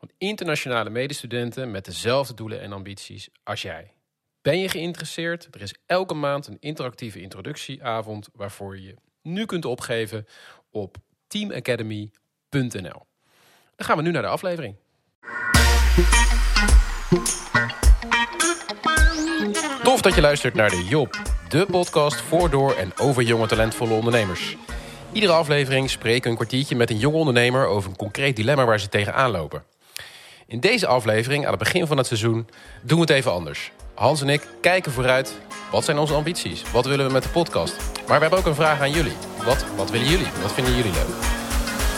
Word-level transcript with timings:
van 0.00 0.10
internationale 0.18 0.90
medestudenten 0.90 1.70
met 1.70 1.84
dezelfde 1.84 2.34
doelen 2.34 2.60
en 2.60 2.72
ambities 2.72 3.28
als 3.42 3.62
jij. 3.62 3.92
Ben 4.42 4.58
je 4.58 4.68
geïnteresseerd? 4.68 5.48
Er 5.50 5.62
is 5.62 5.74
elke 5.86 6.14
maand 6.14 6.46
een 6.46 6.56
interactieve 6.60 7.20
introductieavond 7.20 8.28
waarvoor 8.32 8.76
je 8.76 8.82
je 8.82 8.94
nu 9.22 9.46
kunt 9.46 9.64
opgeven 9.64 10.26
op 10.70 10.96
teamacademy.nl. 11.26 13.06
Dan 13.76 13.86
gaan 13.86 13.96
we 13.96 14.02
nu 14.02 14.10
naar 14.10 14.22
de 14.22 14.28
aflevering. 14.28 14.76
Tof 19.82 20.00
dat 20.00 20.14
je 20.14 20.20
luistert 20.20 20.54
naar 20.54 20.70
de 20.70 20.84
Job, 20.88 21.22
de 21.48 21.66
podcast 21.70 22.20
voor, 22.20 22.50
door 22.50 22.74
en 22.74 22.98
over 22.98 23.22
jonge 23.22 23.46
talentvolle 23.46 23.94
ondernemers. 23.94 24.56
Iedere 25.12 25.32
aflevering 25.32 25.90
spreken 25.90 26.22
we 26.22 26.28
een 26.28 26.34
kwartiertje 26.34 26.76
met 26.76 26.90
een 26.90 26.98
jonge 26.98 27.16
ondernemer 27.16 27.66
over 27.66 27.90
een 27.90 27.96
concreet 27.96 28.36
dilemma 28.36 28.64
waar 28.64 28.80
ze 28.80 28.88
tegenaan 28.88 29.30
lopen. 29.30 29.69
In 30.50 30.60
deze 30.60 30.86
aflevering, 30.86 31.44
aan 31.44 31.50
het 31.50 31.58
begin 31.58 31.86
van 31.86 31.96
het 31.96 32.06
seizoen, 32.06 32.48
doen 32.82 32.94
we 32.96 33.00
het 33.00 33.10
even 33.10 33.32
anders. 33.32 33.72
Hans 33.94 34.20
en 34.20 34.28
ik 34.28 34.42
kijken 34.60 34.92
vooruit. 34.92 35.34
Wat 35.70 35.84
zijn 35.84 35.98
onze 35.98 36.14
ambities? 36.14 36.62
Wat 36.70 36.84
willen 36.86 37.06
we 37.06 37.12
met 37.12 37.22
de 37.22 37.28
podcast? 37.28 37.76
Maar 38.06 38.16
we 38.16 38.20
hebben 38.20 38.38
ook 38.38 38.46
een 38.46 38.54
vraag 38.54 38.80
aan 38.80 38.90
jullie. 38.90 39.12
Wat, 39.44 39.64
wat 39.76 39.90
willen 39.90 40.06
jullie? 40.06 40.26
Wat 40.42 40.52
vinden 40.52 40.76
jullie 40.76 40.92
leuk? 40.92 41.08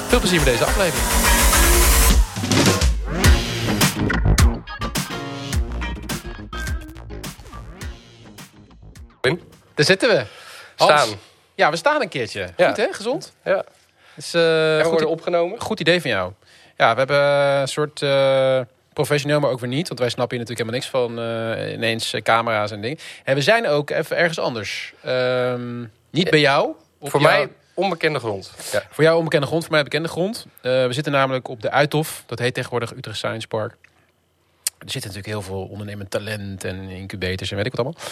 Veel 0.09 0.19
plezier 0.19 0.39
met 0.39 0.47
deze 0.49 0.65
aflevering. 0.65 1.07
Wim? 9.21 9.41
Daar 9.75 9.85
zitten 9.87 10.09
we. 10.09 10.25
Hans. 10.77 11.03
Staan. 11.03 11.19
Ja, 11.55 11.71
we 11.71 11.77
staan 11.77 12.01
een 12.03 12.09
keertje. 12.09 12.49
Ja. 12.57 12.69
Goed 12.69 12.77
hè? 12.77 12.87
Gezond? 12.93 13.33
Ja. 13.45 13.65
Dus, 14.15 14.35
eh, 14.35 14.71
En 14.73 14.77
we 14.77 14.83
goed, 14.83 14.91
worden 14.93 15.09
opgenomen. 15.09 15.61
goed 15.61 15.81
idee 15.81 16.01
van 16.01 16.11
jou. 16.11 16.33
Ja, 16.83 16.93
we 16.93 16.99
hebben 16.99 17.21
een 17.61 17.69
soort 17.69 18.03
eh, 18.03 18.61
professioneel, 18.93 19.41
maar 19.41 19.51
ook 19.51 19.61
weer 19.61 19.69
niet. 19.69 19.89
Want 19.89 20.01
wij 20.01 20.09
snappen 20.09 20.37
hier 20.37 20.47
natuurlijk 20.47 20.85
helemaal 20.85 21.03
niks 21.05 21.19
van 21.19 21.67
eh, 21.67 21.73
ineens 21.73 22.13
eh, 22.13 22.23
camera's 22.23 22.71
en 22.71 22.81
dingen. 22.81 22.99
En 23.25 23.35
we 23.35 23.41
zijn 23.41 23.67
ook 23.67 23.91
even 23.91 24.17
ergens 24.17 24.39
anders. 24.39 24.95
Ehm, 25.03 25.81
niet 26.11 26.31
bij 26.31 26.41
jou. 26.41 26.73
Voor 27.01 27.21
jou- 27.21 27.33
mij 27.33 27.49
onbekende 27.75 28.19
grond. 28.19 28.53
Ja. 28.73 28.83
Voor 28.91 29.05
jou 29.05 29.19
onbekende 29.19 29.47
grond, 29.47 29.63
voor 29.63 29.73
mij 29.73 29.83
bekende 29.83 30.09
grond. 30.09 30.47
We 30.61 30.89
zitten 30.91 31.13
namelijk 31.13 31.49
op 31.49 31.63
de 31.63 31.71
Uithof. 31.71 32.23
Dat 32.27 32.39
heet 32.39 32.55
tegenwoordig 32.55 32.93
Utrecht 32.97 33.17
Science 33.17 33.49
Park. 33.49 33.77
Er 34.79 34.91
zit 34.91 35.03
natuurlijk 35.03 35.27
heel 35.27 35.43
veel 35.43 35.63
ondernemend 35.71 36.11
talent 36.11 36.65
en 36.65 36.89
incubators 36.89 37.51
en 37.51 37.57
weet 37.57 37.67
ik 37.67 37.75
wat 37.75 37.85
allemaal. 37.85 38.03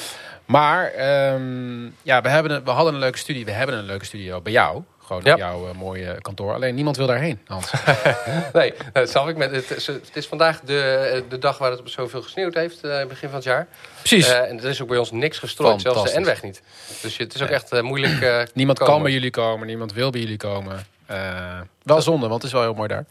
Maar 0.45 0.87
ehm, 0.87 1.85
ja, 2.03 2.21
we, 2.23 2.29
hebben 2.29 2.53
een, 2.53 2.65
we 2.65 2.71
hadden 2.71 2.95
een 2.95 3.01
leuke 3.01 3.19
studie. 3.19 3.45
We 3.45 3.51
hebben 3.51 3.77
een 3.79 3.85
leuke 3.85 4.05
studio 4.05 4.41
bij 4.41 4.53
jou. 4.53 4.83
Gewoon 5.11 5.25
Ja. 5.25 5.33
op 5.33 5.39
jouw 5.39 5.69
eh, 5.69 5.75
mooie 5.75 6.19
kantoor. 6.21 6.55
Alleen 6.55 6.75
niemand 6.75 6.97
wil 6.97 7.07
daarheen, 7.07 7.41
Hans. 7.47 7.71
Nee, 8.53 8.75
dat 8.93 9.09
snap 9.11 9.29
ik. 9.29 9.37
Met, 9.37 9.51
het, 9.51 9.71
is, 9.71 9.87
het 9.87 10.11
is 10.13 10.27
vandaag 10.27 10.61
de, 10.61 11.25
de 11.29 11.39
dag 11.39 11.59
waar 11.59 11.71
het 11.71 11.81
zoveel 11.85 12.23
gesneeuwd 12.23 12.55
heeft, 12.55 12.85
eh, 12.85 13.05
begin 13.07 13.29
van 13.29 13.35
het 13.39 13.45
jaar. 13.45 13.67
Precies. 13.99 14.29
Eh, 14.29 14.49
en 14.49 14.59
er 14.59 14.69
is 14.69 14.83
ook 14.83 14.89
bij 14.89 14.99
ons 14.99 15.11
niks 15.11 15.39
gestrooid, 15.39 15.81
zelfs 15.81 16.13
de. 16.13 16.21
N-weg 16.21 16.43
niet. 16.43 16.63
Dus 17.03 17.17
het 17.17 17.35
is 17.35 17.43
ook 17.43 17.49
echt 17.49 17.73
eh, 17.73 17.81
moeilijk 17.83 18.21
eh, 18.21 18.41
Niemand 18.55 18.79
komen. 18.79 18.95
kan 18.95 19.03
bij 19.03 19.13
jullie 19.13 19.31
komen, 19.31 19.67
niemand 19.67 19.93
wil 19.93 20.11
bij 20.11 20.21
jullie 20.21 20.37
komen. 20.37 20.87
Eh, 21.07 21.61
wel 21.83 22.03
zonde, 22.03 22.29
want 22.29 22.43
het 22.43 22.45
is 22.45 22.53
wel 22.53 22.63
heel 22.63 22.75
mooi 22.75 22.89
daar. 22.89 23.05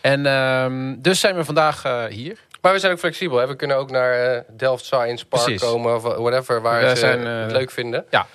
En 0.00 0.26
ehm, 0.26 0.94
dus 0.98 1.20
zijn 1.20 1.36
we 1.36 1.44
vandaag 1.44 1.84
eh, 1.84 2.04
hier. 2.04 2.38
Maar 2.60 2.72
we 2.72 2.78
zijn 2.78 2.92
ook 2.92 2.98
flexibel. 2.98 3.38
Hè? 3.38 3.46
We 3.46 3.56
kunnen 3.56 3.76
ook 3.76 3.90
naar 3.90 4.34
eh, 4.34 4.40
Delft 4.56 4.84
Science 4.84 5.26
Park 5.26 5.42
Precies. 5.44 5.62
komen 5.62 5.94
of 5.94 6.02
whatever, 6.02 6.60
waar 6.62 6.82
We 6.82 6.88
ze 6.88 6.96
zijn, 6.96 7.26
eh, 7.26 7.40
het 7.42 7.52
leuk 7.52 7.70
vinden. 7.70 8.04
Ja, 8.10 8.26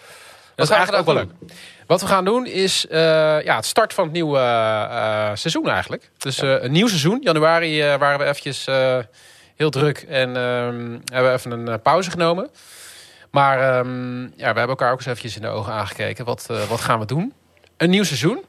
dat 0.56 0.66
is 0.69 0.74
eigenlijk 0.75 1.08
ook 1.08 1.13
wel 1.16 1.24
leuk. 1.24 1.52
Wat 1.90 2.02
we 2.02 2.08
gaan 2.08 2.26
doen 2.26 2.46
is 2.46 2.88
eh, 2.88 3.00
ja, 3.44 3.56
het 3.56 3.66
start 3.66 3.94
van 3.94 4.04
het 4.04 4.14
nieuwe 4.14 4.38
eh, 4.38 5.30
seizoen 5.34 5.70
eigenlijk. 5.70 6.12
Dus 6.18 6.42
een 6.42 6.72
nieuw 6.72 6.88
seizoen. 6.88 7.20
Januari 7.22 7.98
waren 7.98 8.20
we 8.20 8.26
eventjes 8.26 8.66
heel 9.56 9.70
druk 9.70 9.98
en 9.98 10.36
ehm, 10.36 10.98
hebben 11.06 11.32
we 11.32 11.38
even 11.38 11.52
een 11.52 11.82
pauze 11.82 12.10
genomen. 12.12 12.50
Maar 13.32 13.60
ehm, 13.60 14.22
ja, 14.22 14.30
we 14.36 14.44
hebben 14.44 14.68
elkaar 14.68 14.92
ook 14.92 14.98
eens 14.98 15.06
eventjes 15.06 15.36
in 15.36 15.42
de 15.42 15.48
ogen 15.48 15.74
aangekeken. 15.74 16.26
Wat, 16.26 16.46
wat 16.70 16.82
gaan 16.82 17.00
we 17.00 17.06
doen? 17.06 17.34
Een 17.78 17.90
nieuw 17.90 18.04
seizoen. 18.04 18.44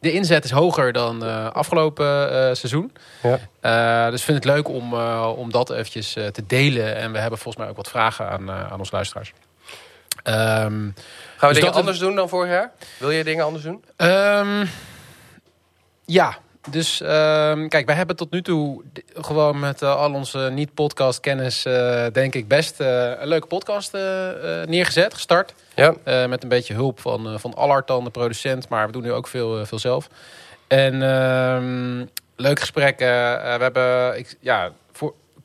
De 0.00 0.12
inzet 0.12 0.44
is 0.44 0.50
hoger 0.50 0.92
dan 0.92 1.22
afgelopen 1.52 2.06
seizoen. 2.56 2.92
Ja. 3.60 4.10
Dus 4.10 4.20
ik 4.20 4.26
vind 4.26 4.44
het 4.44 4.54
leuk 4.54 4.68
om, 4.68 4.94
om 5.24 5.50
dat 5.50 5.70
eventjes 5.70 6.12
te 6.12 6.42
delen. 6.46 6.96
En 6.96 7.12
we 7.12 7.18
hebben 7.18 7.38
volgens 7.38 7.62
mij 7.62 7.72
ook 7.72 7.76
wat 7.76 7.88
vragen 7.88 8.28
aan, 8.28 8.50
aan 8.50 8.78
onze 8.78 8.94
luisteraars. 8.94 9.32
Ehm, 10.22 10.34
Gaan 10.36 10.92
we 11.38 11.46
Dus 11.46 11.48
dingen 11.54 11.62
dat- 11.64 11.74
anders 11.74 11.98
doen 11.98 12.14
dan 12.14 12.28
vorig 12.28 12.50
jaar? 12.50 12.72
Wil 12.98 13.10
je 13.10 13.24
dingen 13.24 13.44
anders 13.44 13.64
doen? 13.64 13.84
Ehm, 13.96 14.66
ja, 16.04 16.36
dus 16.70 17.00
ehm, 17.00 17.68
kijk, 17.68 17.86
wij 17.86 17.94
hebben 17.94 18.16
tot 18.16 18.30
nu 18.30 18.42
toe 18.42 18.82
gewoon 19.14 19.58
met 19.58 19.82
eh, 19.82 19.96
al 19.96 20.12
onze 20.12 20.38
niet-podcast 20.52 21.20
kennis, 21.20 21.64
eh, 21.64 22.06
denk 22.12 22.34
ik, 22.34 22.48
best 22.48 22.80
eh, 22.80 23.10
een 23.20 23.28
leuke 23.28 23.46
podcast 23.46 23.92
neergezet, 24.66 25.14
gestart. 25.14 25.54
Ja. 25.74 25.94
Met 26.26 26.42
een 26.42 26.48
beetje 26.48 26.74
hulp 26.74 27.00
van, 27.00 27.40
van 27.40 27.54
Allard 27.54 27.86
dan, 27.86 28.04
de 28.04 28.10
producent. 28.10 28.68
Maar 28.68 28.86
we 28.86 28.92
doen 28.92 29.02
nu 29.02 29.12
ook 29.12 29.28
veel, 29.28 29.66
veel 29.66 29.78
zelf. 29.78 30.08
En 30.66 31.02
ehm, 31.02 32.04
leuk 32.36 32.60
gesprek. 32.60 32.98
we 32.98 33.04
hebben, 33.60 34.18
ik, 34.18 34.36
ja, 34.40 34.70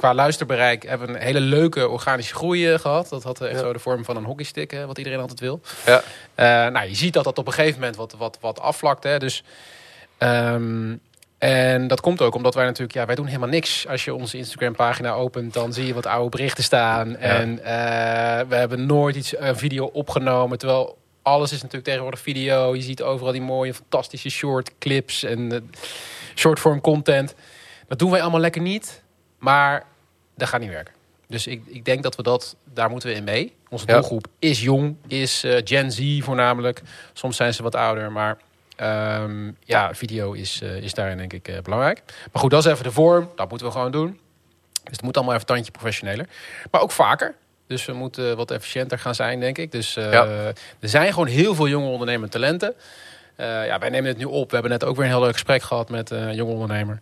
qua 0.04 0.14
luisterbereik 0.14 0.84
hebben 0.84 1.08
we 1.08 1.14
een 1.14 1.22
hele 1.22 1.40
leuke 1.40 1.90
organische 1.90 2.36
groei 2.36 2.72
eh, 2.74 2.80
gehad. 2.80 3.10
Dat 3.10 3.24
had 3.24 3.42
eh, 3.42 3.48
echt 3.48 3.60
Ja. 3.60 3.66
zo 3.66 3.74
de 3.74 3.80
vorm 3.80 4.06
van 4.06 4.16
een 4.16 4.24
hockeystick, 4.24 4.72
hè, 4.72 4.86
wat 4.86 4.98
iedereen 4.98 5.20
altijd 5.20 5.40
wil. 5.40 5.62
Ja. 5.86 6.04
Eh, 6.36 6.72
nou, 6.72 6.88
je 6.88 6.96
ziet 6.96 7.14
dat 7.14 7.24
dat 7.24 7.38
op 7.38 7.48
een 7.48 7.54
gegeven 7.54 7.80
moment 7.80 7.96
wat, 7.96 8.16
wat, 8.18 8.38
wat 8.42 8.60
afvlakt. 8.60 9.04
Hè, 9.04 9.20
dus, 9.20 9.44
ehm, 10.18 10.96
en 11.38 11.88
dat 11.88 12.02
komt 12.02 12.22
ook 12.22 12.36
omdat 12.36 12.54
wij 12.54 12.66
natuurlijk, 12.66 12.94
ja, 12.94 13.06
wij 13.06 13.16
doen 13.16 13.26
helemaal 13.26 13.50
niks. 13.50 13.88
Als 13.88 14.06
je 14.06 14.14
onze 14.14 14.38
Instagram 14.38 14.76
pagina 14.76 15.12
opent, 15.14 15.54
dan 15.54 15.74
zie 15.74 15.86
je 15.86 15.94
wat 15.94 16.06
oude 16.06 16.30
berichten 16.30 16.64
staan. 16.64 17.16
En 17.18 17.56
we 18.48 18.56
hebben 18.56 18.86
nooit 18.86 19.16
iets, 19.16 19.38
een 19.38 19.58
video 19.58 19.86
opgenomen. 19.86 20.58
Terwijl 20.58 20.98
alles 21.22 21.52
is 21.52 21.58
natuurlijk 21.58 21.86
tegenwoordig 21.86 22.20
video. 22.20 22.76
Je 22.76 22.82
ziet 22.82 23.02
overal 23.02 23.32
die 23.32 23.42
mooie, 23.42 23.74
fantastische 23.74 24.30
short 24.30 24.72
clips 24.80 25.24
en 25.24 25.52
eh, 25.52 25.60
shortform 26.36 26.82
content. 26.82 27.36
Dat 27.88 28.00
doen 28.00 28.12
wij 28.12 28.22
allemaal 28.22 28.40
lekker 28.40 28.62
niet. 28.62 29.04
Maar 29.40 29.86
dat 30.36 30.48
gaat 30.48 30.60
niet 30.60 30.70
werken. 30.70 30.94
Dus 31.28 31.48
ik, 31.48 31.62
ik 31.66 31.86
denk 31.86 32.04
dat 32.04 32.16
we 32.16 32.24
dat, 32.24 32.56
daar 32.74 32.90
moeten 32.90 33.10
we 33.10 33.16
in 33.16 33.24
mee. 33.24 33.54
Onze 33.70 33.86
Ja. 33.88 33.94
doelgroep 33.94 34.28
is 34.40 34.62
jong, 34.62 34.96
is 35.08 35.44
eh, 35.44 35.62
Gen 35.64 35.92
Z 35.92 36.20
voornamelijk. 36.22 36.82
Soms 37.14 37.36
zijn 37.36 37.54
ze 37.54 37.64
wat 37.64 37.76
ouder, 37.76 38.12
maar 38.12 38.38
ehm, 38.76 39.52
ja, 39.64 39.94
video 39.94 40.32
is, 40.32 40.62
eh, 40.62 40.76
is 40.78 40.94
daarin 40.94 41.18
denk 41.18 41.34
ik 41.34 41.48
eh, 41.48 41.60
belangrijk. 41.62 42.02
Maar 42.32 42.42
goed, 42.42 42.52
dat 42.52 42.66
is 42.66 42.72
even 42.72 42.84
de 42.84 42.92
vorm. 42.92 43.30
Dat 43.36 43.50
moeten 43.50 43.68
we 43.68 43.74
gewoon 43.74 43.92
doen. 43.92 44.20
Dus 44.84 44.92
het 44.92 45.02
moet 45.02 45.16
allemaal 45.18 45.34
even 45.36 45.46
tandje 45.46 45.72
professioneler. 45.72 46.28
Maar 46.72 46.82
ook 46.82 46.92
vaker. 46.92 47.36
Dus 47.68 47.86
we 47.86 47.94
moeten 47.94 48.36
wat 48.38 48.52
efficiënter 48.52 49.00
gaan 49.00 49.16
zijn, 49.16 49.40
denk 49.40 49.58
ik. 49.58 49.72
Dus 49.72 49.94
Ja. 49.94 50.26
er 50.80 50.90
zijn 50.90 51.10
gewoon 51.14 51.28
heel 51.28 51.56
veel 51.56 51.68
jonge 51.68 51.88
ondernemende 51.90 52.30
talenten. 52.30 52.74
Ja, 53.38 53.80
wij 53.80 53.90
nemen 53.90 54.10
het 54.10 54.18
nu 54.18 54.26
op. 54.26 54.48
We 54.48 54.54
hebben 54.54 54.72
net 54.72 54.84
ook 54.84 54.96
weer 54.96 55.06
een 55.06 55.12
heel 55.12 55.22
leuk 55.22 55.34
gesprek 55.34 55.62
gehad 55.62 55.90
met 55.90 56.10
een 56.10 56.36
jonge 56.36 56.52
ondernemer. 56.54 57.00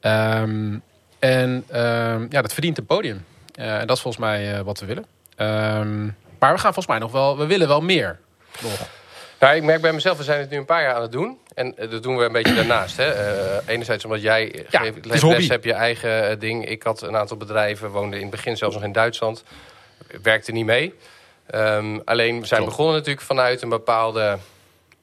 Ehm, 0.00 0.78
en 1.18 1.64
ehm, 1.68 2.26
ja, 2.30 2.42
dat 2.42 2.52
verdient 2.52 2.78
een 2.78 2.86
podium. 2.86 3.24
Eh, 3.54 3.78
en 3.80 3.86
dat 3.86 3.96
is 3.96 4.02
volgens 4.02 4.24
mij 4.24 4.54
eh, 4.54 4.60
wat 4.60 4.80
we 4.80 4.86
willen. 4.86 5.06
Ehm, 5.36 6.04
maar 6.38 6.52
we 6.52 6.58
gaan 6.58 6.72
volgens 6.74 6.86
mij 6.86 6.98
nog 6.98 7.12
wel, 7.12 7.38
we 7.38 7.46
willen 7.46 7.68
wel 7.68 7.80
meer. 7.80 8.18
Nog. 8.62 8.88
Nou, 9.40 9.56
ik 9.56 9.62
merk 9.62 9.80
bij 9.80 9.92
mezelf, 9.92 10.16
we 10.16 10.22
zijn 10.24 10.40
het 10.40 10.50
nu 10.50 10.56
een 10.56 10.64
paar 10.64 10.82
jaar 10.82 10.94
aan 10.94 11.02
het 11.02 11.12
doen. 11.12 11.38
En 11.54 11.76
eh, 11.78 11.90
dat 11.90 12.02
doen 12.02 12.16
we 12.16 12.24
een 12.24 12.32
beetje 12.32 12.54
daarnaast. 12.54 12.96
Hè. 12.96 13.12
Enerzijds 13.68 14.04
omdat 14.04 14.22
jij 14.22 14.64
Ja, 14.70 14.80
geeft- 14.80 15.04
les 15.04 15.48
hebt, 15.48 15.64
je 15.64 15.72
eigen 15.72 16.38
ding. 16.38 16.68
Ik 16.68 16.82
had 16.82 17.02
een 17.02 17.16
aantal 17.16 17.36
bedrijven, 17.36 17.90
woonde 17.90 18.16
in 18.16 18.22
het 18.22 18.30
begin 18.30 18.56
zelfs 18.56 18.74
nog 18.74 18.84
in 18.84 18.92
Duitsland. 18.92 19.44
Werkte 20.22 20.52
niet 20.52 20.64
mee. 20.64 20.94
Ehm, 21.46 21.98
alleen, 22.04 22.40
we 22.40 22.46
zijn 22.46 22.60
Klopt. 22.60 22.76
begonnen 22.76 22.94
natuurlijk 22.96 23.26
vanuit 23.26 23.62
een 23.62 23.68
bepaalde 23.68 24.38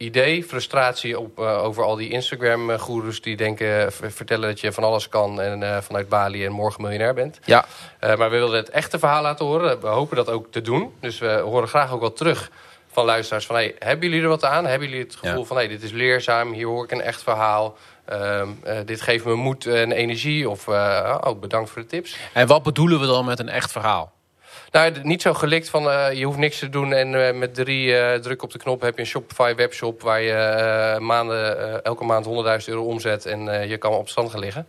idee. 0.05 0.43
Frustratie 0.43 1.19
op, 1.19 1.39
eh, 1.39 1.63
over 1.63 1.83
al 1.83 1.95
die 1.95 2.09
Instagram-goeroes 2.09 3.21
die 3.21 3.35
denken, 3.35 3.91
v- 3.91 4.13
vertellen 4.13 4.47
dat 4.49 4.59
je 4.59 4.71
van 4.71 4.83
alles 4.83 5.09
kan. 5.09 5.41
En 5.41 5.63
eh, 5.63 5.81
vanuit 5.81 6.09
Bali 6.09 6.45
en 6.45 6.51
morgen 6.51 6.81
miljonair 6.81 7.13
bent. 7.13 7.39
Ja, 7.45 7.65
Eh, 7.99 8.15
maar 8.15 8.29
we 8.29 8.37
wilden 8.37 8.57
het 8.57 8.69
echte 8.69 8.99
verhaal 8.99 9.21
laten 9.21 9.45
horen. 9.45 9.81
We 9.81 9.87
hopen 9.87 10.15
dat 10.15 10.29
ook 10.29 10.47
te 10.51 10.61
doen. 10.61 10.93
Dus 10.99 11.19
we 11.19 11.27
horen 11.43 11.67
graag 11.67 11.91
ook 11.91 11.99
wel 11.99 12.13
terug 12.13 12.51
van 12.91 13.05
luisteraars 13.05 13.45
van... 13.45 13.55
Hey, 13.55 13.75
hebben 13.79 14.07
jullie 14.09 14.23
er 14.23 14.29
wat 14.29 14.43
aan? 14.43 14.65
Hebben 14.65 14.87
jullie 14.89 15.03
het 15.03 15.15
gevoel 15.15 15.39
Ja. 15.39 15.45
van 15.45 15.57
hey, 15.57 15.67
dit 15.67 15.83
is 15.83 15.91
leerzaam, 15.91 16.53
hier 16.53 16.67
hoor 16.67 16.83
ik 16.83 16.91
een 16.91 17.01
echt 17.01 17.23
verhaal. 17.23 17.77
Ehm, 18.05 18.47
eh, 18.63 18.77
dit 18.85 19.01
geeft 19.01 19.25
me 19.25 19.35
moed 19.35 19.65
en 19.65 19.91
energie. 19.91 20.49
Of 20.49 20.67
eh, 20.67 21.17
oh, 21.23 21.39
bedankt 21.39 21.69
voor 21.69 21.81
de 21.81 21.87
tips. 21.87 22.17
En 22.33 22.47
wat 22.47 22.63
bedoelen 22.63 22.99
we 22.99 23.05
dan 23.05 23.25
met 23.25 23.39
een 23.39 23.49
echt 23.49 23.71
verhaal? 23.71 24.13
Nou, 24.75 24.93
niet 25.03 25.21
zo 25.21 25.33
gelikt 25.33 25.69
van 25.69 25.89
eh, 25.89 26.13
je 26.13 26.25
hoeft 26.25 26.37
niks 26.37 26.59
te 26.59 26.69
doen 26.69 26.93
en 26.93 27.27
eh, 27.27 27.33
met 27.33 27.53
drie 27.53 27.97
eh 27.97 28.19
druk 28.19 28.43
op 28.43 28.51
de 28.51 28.57
knop 28.57 28.81
heb 28.81 28.95
je 28.95 29.01
een 29.01 29.07
Shopify 29.07 29.55
webshop 29.55 30.01
waar 30.01 30.21
je 30.21 30.97
maanden, 30.99 31.83
elke 31.83 32.03
maand 32.03 32.25
100.000 32.25 32.31
euro 32.65 32.83
omzet 32.83 33.25
en 33.25 33.67
je 33.69 33.77
kan 33.77 33.91
op 33.91 34.09
stand 34.09 34.31
gaan 34.31 34.39
liggen. 34.39 34.67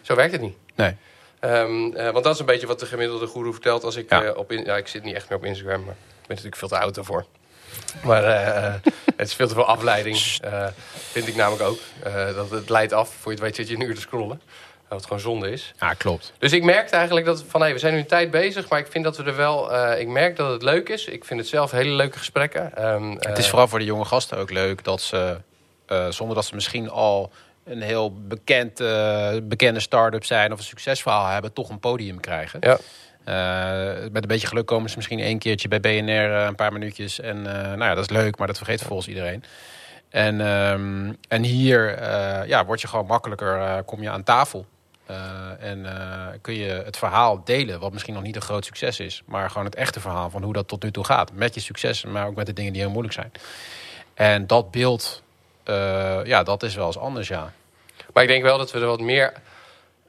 Zo 0.00 0.14
werkt 0.14 0.32
het 0.32 0.40
niet. 0.40 0.56
Nee. 0.74 0.96
Ehm, 1.40 1.92
eh, 1.94 2.10
want 2.10 2.24
dat 2.24 2.34
is 2.34 2.40
een 2.40 2.46
beetje 2.46 2.66
wat 2.66 2.80
de 2.80 2.86
gemiddelde 2.86 3.26
guru 3.26 3.52
vertelt 3.52 3.84
als 3.84 3.96
ik 3.96 4.10
Ja. 4.10 4.32
op 4.32 4.52
in, 4.52 4.64
ja, 4.64 4.76
ik 4.76 4.88
zit 4.88 5.02
niet 5.02 5.14
echt 5.14 5.28
meer 5.28 5.38
op 5.38 5.44
Instagram, 5.44 5.84
maar 5.84 5.94
ik 5.94 6.26
ben 6.26 6.28
natuurlijk 6.28 6.56
veel 6.56 6.68
te 6.68 6.78
oud 6.78 6.94
daarvoor. 6.94 7.24
Maar 8.02 8.24
het 9.16 9.28
is 9.28 9.34
veel 9.34 9.48
te 9.48 9.54
veel 9.54 9.66
afleiding. 9.66 10.16
vind 11.12 11.28
ik 11.28 11.36
namelijk 11.36 11.62
ook. 11.62 11.78
Dat 12.34 12.50
het 12.50 12.68
leidt 12.68 12.92
af. 12.92 13.08
Voor 13.20 13.32
je 13.32 13.38
het 13.38 13.46
weet 13.46 13.56
zit 13.56 13.68
je 13.68 13.74
een 13.74 13.88
uur 13.88 13.94
te 13.94 14.00
scrollen. 14.00 14.40
Wat 14.92 15.02
gewoon 15.04 15.20
zonde 15.20 15.50
is. 15.50 15.72
Ja, 15.80 15.94
klopt. 15.94 16.32
Dus 16.38 16.52
ik 16.52 16.64
merkte 16.64 16.96
eigenlijk 16.96 17.26
dat 17.26 17.44
van 17.48 17.60
hey, 17.60 17.72
we 17.72 17.78
zijn 17.78 17.92
nu 17.92 17.98
een 17.98 18.06
tijd 18.06 18.30
bezig, 18.30 18.68
maar 18.68 18.78
ik 18.78 18.86
vind 18.86 19.04
dat 19.04 19.16
we 19.16 19.22
er 19.24 19.36
wel. 19.36 19.72
eh, 19.72 20.00
ik 20.00 20.08
merk 20.08 20.36
dat 20.36 20.50
het 20.52 20.62
leuk 20.62 20.88
is. 20.88 21.04
Ik 21.06 21.24
vind 21.24 21.40
het 21.40 21.48
zelf 21.48 21.70
hele 21.70 21.90
leuke 21.94 22.18
gesprekken. 22.18 22.76
Ehm, 22.76 23.10
Het 23.10 23.38
is 23.38 23.44
eh, 23.44 23.50
vooral 23.50 23.68
voor 23.68 23.78
de 23.78 23.84
jonge 23.84 24.04
gasten 24.04 24.38
ook 24.38 24.50
leuk 24.50 24.84
dat 24.84 25.00
ze, 25.00 25.36
eh, 25.86 26.06
zonder 26.08 26.34
dat 26.36 26.44
ze 26.44 26.54
misschien 26.54 26.90
al 26.90 27.30
een 27.64 27.82
heel 27.82 28.12
bekend, 28.16 28.74
bekende 29.48 29.80
start-up 29.80 30.24
zijn 30.24 30.52
of 30.52 30.58
een 30.58 30.64
succesverhaal 30.64 31.26
hebben, 31.26 31.52
toch 31.52 31.68
een 31.68 31.80
podium 31.80 32.20
krijgen. 32.20 32.60
Ja. 32.60 32.78
Met 34.12 34.22
een 34.22 34.28
beetje 34.28 34.46
geluk 34.46 34.66
komen 34.66 34.90
ze 34.90 34.96
misschien 34.96 35.20
één 35.20 35.38
keertje 35.38 35.68
bij 35.68 35.80
BNR 35.80 36.30
een 36.30 36.54
paar 36.54 36.72
minuutjes. 36.72 37.20
En 37.20 37.42
nou 37.42 37.78
ja, 37.84 37.94
dat 37.94 38.04
is 38.10 38.16
leuk, 38.16 38.38
maar 38.38 38.46
dat 38.46 38.56
vergeet 38.56 38.82
volgens 38.82 39.08
iedereen. 39.08 39.44
En, 40.08 40.40
ehm, 40.40 41.12
en 41.28 41.42
hier 41.42 42.02
ja, 42.46 42.64
word 42.64 42.80
je 42.80 42.88
gewoon 42.88 43.06
makkelijker, 43.06 43.82
kom 43.82 44.02
je 44.02 44.10
aan 44.10 44.22
tafel. 44.22 44.66
Eh, 45.06 45.62
en 45.70 45.86
eh, 45.86 46.26
kun 46.40 46.54
je 46.54 46.82
het 46.84 46.96
verhaal 46.96 47.44
delen, 47.44 47.80
wat 47.80 47.92
misschien 47.92 48.14
nog 48.14 48.22
niet 48.22 48.36
een 48.36 48.42
groot 48.42 48.64
succes 48.64 49.00
is. 49.00 49.22
Maar 49.24 49.50
gewoon 49.50 49.64
het 49.64 49.74
echte 49.74 50.00
verhaal 50.00 50.30
van 50.30 50.42
hoe 50.42 50.52
dat 50.52 50.68
tot 50.68 50.82
nu 50.82 50.90
toe 50.90 51.04
gaat. 51.04 51.32
Met 51.32 51.54
je 51.54 51.60
successen, 51.60 52.12
maar 52.12 52.26
ook 52.26 52.34
met 52.34 52.46
de 52.46 52.52
dingen 52.52 52.72
die 52.72 52.82
heel 52.82 52.90
moeilijk 52.90 53.14
zijn. 53.14 53.32
En 54.14 54.46
dat 54.46 54.70
beeld, 54.70 55.22
eh, 55.62 56.24
ja, 56.24 56.42
dat 56.42 56.62
is 56.62 56.74
wel 56.74 56.86
eens 56.86 56.98
anders, 56.98 57.28
ja. 57.28 57.52
Maar 58.12 58.22
ik 58.22 58.28
denk 58.28 58.42
wel 58.42 58.58
dat 58.58 58.70
we 58.70 58.80
er 58.80 58.86
wat 58.86 59.00
meer. 59.00 59.32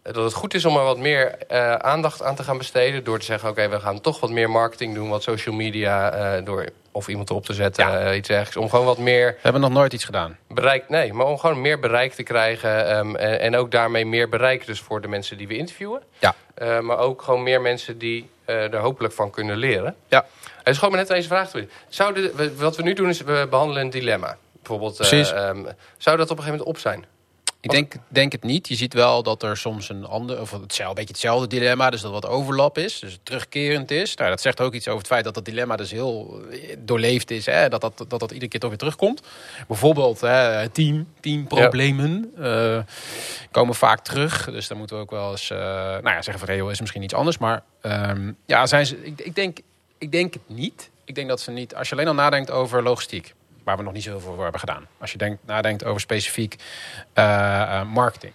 Dat 0.03 0.15
het 0.23 0.33
goed 0.33 0.53
is 0.53 0.65
om 0.65 0.77
er 0.77 0.83
wat 0.83 0.97
meer 0.97 1.37
eh, 1.47 1.75
aandacht 1.75 2.21
aan 2.23 2.35
te 2.35 2.43
gaan 2.43 2.57
besteden. 2.57 3.03
Door 3.03 3.19
te 3.19 3.25
zeggen: 3.25 3.49
oké, 3.49 3.69
we 3.69 3.79
gaan 3.79 4.01
toch 4.01 4.19
wat 4.19 4.29
meer 4.29 4.49
marketing 4.49 4.93
doen. 4.95 5.09
Wat 5.09 5.23
social 5.23 5.55
media. 5.55 6.11
eh, 6.11 6.45
door 6.45 6.65
of 6.91 7.07
iemand 7.07 7.29
erop 7.29 7.45
te 7.45 7.53
zetten. 7.53 7.87
Ja. 7.87 7.99
eh, 7.99 8.17
iets 8.17 8.29
ergens. 8.29 8.57
Om 8.57 8.69
gewoon 8.69 8.85
wat 8.85 8.97
meer 8.97 9.25
We 9.31 9.39
hebben 9.41 9.61
nog 9.61 9.69
nooit 9.71 9.93
iets 9.93 10.03
gedaan. 10.03 10.37
bereik. 10.47 10.89
Nee, 10.89 11.13
maar 11.13 11.25
om 11.25 11.37
gewoon 11.37 11.61
meer 11.61 11.79
bereik 11.79 12.13
te 12.13 12.23
krijgen. 12.23 12.87
ehm, 12.87 13.15
en, 13.15 13.39
en 13.39 13.55
ook 13.55 13.71
daarmee 13.71 14.05
meer 14.05 14.29
bereik 14.29 14.65
dus 14.65 14.79
voor 14.79 15.01
de 15.01 15.07
mensen 15.07 15.37
die 15.37 15.47
we 15.47 15.55
interviewen. 15.57 16.01
Ja. 16.19 16.35
Eh, 16.55 16.79
maar 16.79 16.97
ook 16.97 17.21
gewoon 17.21 17.43
meer 17.43 17.61
mensen 17.61 17.97
die 17.97 18.29
eh, 18.45 18.73
er 18.73 18.77
hopelijk 18.79 19.13
van 19.13 19.29
kunnen 19.31 19.57
leren. 19.57 19.95
Ja. 20.07 20.25
Het 20.57 20.67
is 20.67 20.75
gewoon 20.77 20.89
maar 20.93 20.99
net 21.03 21.09
deze 21.09 21.27
vraag 21.27 21.49
te 21.49 22.51
wat 22.57 22.75
we 22.75 22.83
nu 22.83 22.93
doen 22.93 23.09
is 23.09 23.21
we 23.21 23.47
behandelen 23.49 23.81
een 23.83 23.89
dilemma. 23.89 24.37
Bijvoorbeeld, 24.51 24.95
Precies. 24.97 25.31
ehm, 25.31 25.63
zou 25.97 26.17
dat 26.17 26.29
op 26.31 26.37
een 26.37 26.43
gegeven 26.43 26.65
moment 26.65 26.67
op 26.67 26.77
zijn? 26.77 27.05
Ik 27.63 27.69
denk, 27.69 27.93
denk 28.07 28.31
het 28.31 28.43
niet. 28.43 28.67
Je 28.67 28.75
ziet 28.75 28.93
wel 28.93 29.23
dat 29.23 29.43
er 29.43 29.57
soms 29.57 29.89
een 29.89 30.05
ander, 30.05 30.41
of 30.41 30.51
hetzelfde, 30.51 30.83
een 30.83 30.93
beetje 30.93 31.13
hetzelfde 31.13 31.47
dilemma, 31.47 31.89
dus 31.89 32.01
dat 32.01 32.11
wat 32.11 32.27
overlap 32.27 32.77
is, 32.77 32.99
dus 32.99 33.19
terugkerend 33.23 33.91
is. 33.91 34.15
Nou, 34.15 34.29
dat 34.29 34.41
zegt 34.41 34.61
ook 34.61 34.73
iets 34.73 34.87
over 34.87 34.99
het 34.99 35.07
feit 35.07 35.23
dat 35.23 35.33
dat 35.33 35.45
dilemma 35.45 35.75
dus 35.75 35.91
heel 35.91 36.41
eh, 36.51 36.75
doorleefd 36.79 37.31
is, 37.31 37.45
hè? 37.45 37.69
Dat, 37.69 37.81
dat, 37.81 38.05
dat 38.07 38.19
dat 38.19 38.31
iedere 38.31 38.47
keer 38.47 38.59
toch 38.59 38.69
weer 38.69 38.79
terugkomt. 38.79 39.21
Bijvoorbeeld 39.67 40.21
hè, 40.21 40.69
team, 40.69 41.07
teamproblemen 41.19 42.31
eh, 42.37 42.79
komen 43.51 43.75
vaak 43.75 43.99
terug, 43.99 44.45
dus 44.51 44.67
dan 44.67 44.77
moeten 44.77 44.95
we 44.95 45.01
ook 45.01 45.11
wel 45.11 45.31
eens, 45.31 45.49
eh, 45.49 45.57
nou 45.57 46.09
ja, 46.09 46.21
zeggen 46.21 46.39
van 46.39 46.47
hey, 46.47 46.57
joh, 46.57 46.71
is 46.71 46.79
misschien 46.79 47.03
iets 47.03 47.13
anders, 47.13 47.37
maar 47.37 47.63
ehm, 47.81 48.31
ja, 48.45 48.65
zijn 48.65 48.85
ze, 48.85 49.05
ik, 49.05 49.21
ik, 49.21 49.35
denk, 49.35 49.57
ik 49.97 50.11
denk 50.11 50.33
het 50.33 50.43
niet. 50.47 50.89
Ik 51.05 51.15
denk 51.15 51.27
dat 51.27 51.41
ze 51.41 51.51
niet, 51.51 51.75
als 51.75 51.89
je 51.89 51.95
alleen 51.95 52.07
al 52.07 52.13
nadenkt 52.13 52.51
over 52.51 52.83
logistiek, 52.83 53.33
waar 53.63 53.77
we 53.77 53.83
nog 53.83 53.93
niet 53.93 54.03
zoveel 54.03 54.33
voor 54.33 54.43
hebben 54.43 54.59
gedaan. 54.59 54.87
Als 54.97 55.11
je 55.11 55.17
denkt, 55.17 55.45
nadenkt 55.45 55.85
over 55.85 56.01
specifiek 56.01 56.55
eh, 57.13 57.61
eh, 57.61 57.87
marketing. 57.87 58.33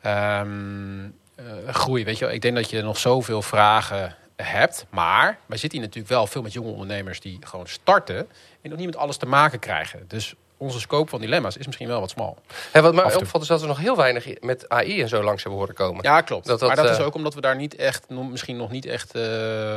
Ehm, 0.00 1.04
eh, 1.34 1.44
groei, 1.68 2.04
weet 2.04 2.18
je 2.18 2.24
wel. 2.24 2.34
Ik 2.34 2.42
denk 2.42 2.56
dat 2.56 2.70
je 2.70 2.82
nog 2.82 2.98
zoveel 2.98 3.42
vragen 3.42 4.16
hebt. 4.36 4.86
Maar 4.90 5.38
wij 5.46 5.58
zitten 5.58 5.78
hier 5.78 5.88
natuurlijk 5.88 6.14
wel 6.14 6.26
veel 6.26 6.42
met 6.42 6.52
jonge 6.52 6.70
ondernemers 6.70 7.20
die 7.20 7.38
gewoon 7.40 7.66
starten... 7.66 8.28
en 8.62 8.70
nog 8.70 8.78
niet 8.78 8.86
met 8.86 8.96
alles 8.96 9.16
te 9.16 9.26
maken 9.26 9.58
krijgen. 9.58 10.04
Dus 10.08 10.34
onze 10.56 10.80
scope 10.80 11.10
van 11.10 11.20
dilemma's 11.20 11.56
is 11.56 11.66
misschien 11.66 11.88
wel 11.88 12.00
wat 12.00 12.10
smal. 12.10 12.38
Hè, 12.72 12.82
wat 12.82 12.94
mij 12.94 13.04
en 13.04 13.16
opvalt 13.16 13.42
is 13.42 13.48
dat 13.48 13.60
we 13.60 13.66
nog 13.66 13.78
heel 13.78 13.96
weinig 13.96 14.40
met 14.40 14.68
AI 14.68 15.02
en 15.02 15.08
zo 15.08 15.22
langs 15.22 15.42
hebben 15.42 15.60
horen 15.60 15.74
komen. 15.74 16.02
Ja, 16.04 16.20
klopt. 16.20 16.46
Dat 16.46 16.60
dat, 16.60 16.68
maar 16.68 16.76
dat 16.76 16.90
is 16.90 16.98
eh, 16.98 17.06
ook 17.06 17.14
omdat 17.14 17.34
we 17.34 17.40
daar 17.40 17.56
niet 17.56 17.76
echt, 17.76 18.08
misschien 18.08 18.56
nog 18.56 18.70
niet 18.70 18.86
echt 18.86 19.14
eh, 19.14 19.22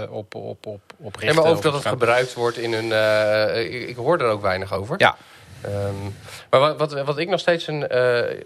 op, 0.09 0.35
op, 0.35 0.65
op, 0.65 0.81
op 0.97 1.15
richten. 1.15 1.35
Ja, 1.35 1.41
maar 1.41 1.51
ook 1.51 1.61
dat 1.61 1.73
het 1.73 1.81
gaan- 1.81 1.91
gebruikt 1.91 2.33
wordt 2.33 2.57
in 2.57 2.73
hun... 2.73 2.91
eh, 2.91 3.63
ik, 3.63 3.89
ik 3.89 3.95
hoor 3.95 4.17
er 4.17 4.29
ook 4.29 4.41
weinig 4.41 4.73
over. 4.73 4.95
Ja, 4.97 5.15
Ehm, 5.61 6.03
maar 6.49 6.59
wat, 6.59 6.77
wat, 6.77 7.03
wat 7.03 7.17
ik 7.17 7.29
nog 7.29 7.39
steeds 7.39 7.67
een 7.67 7.85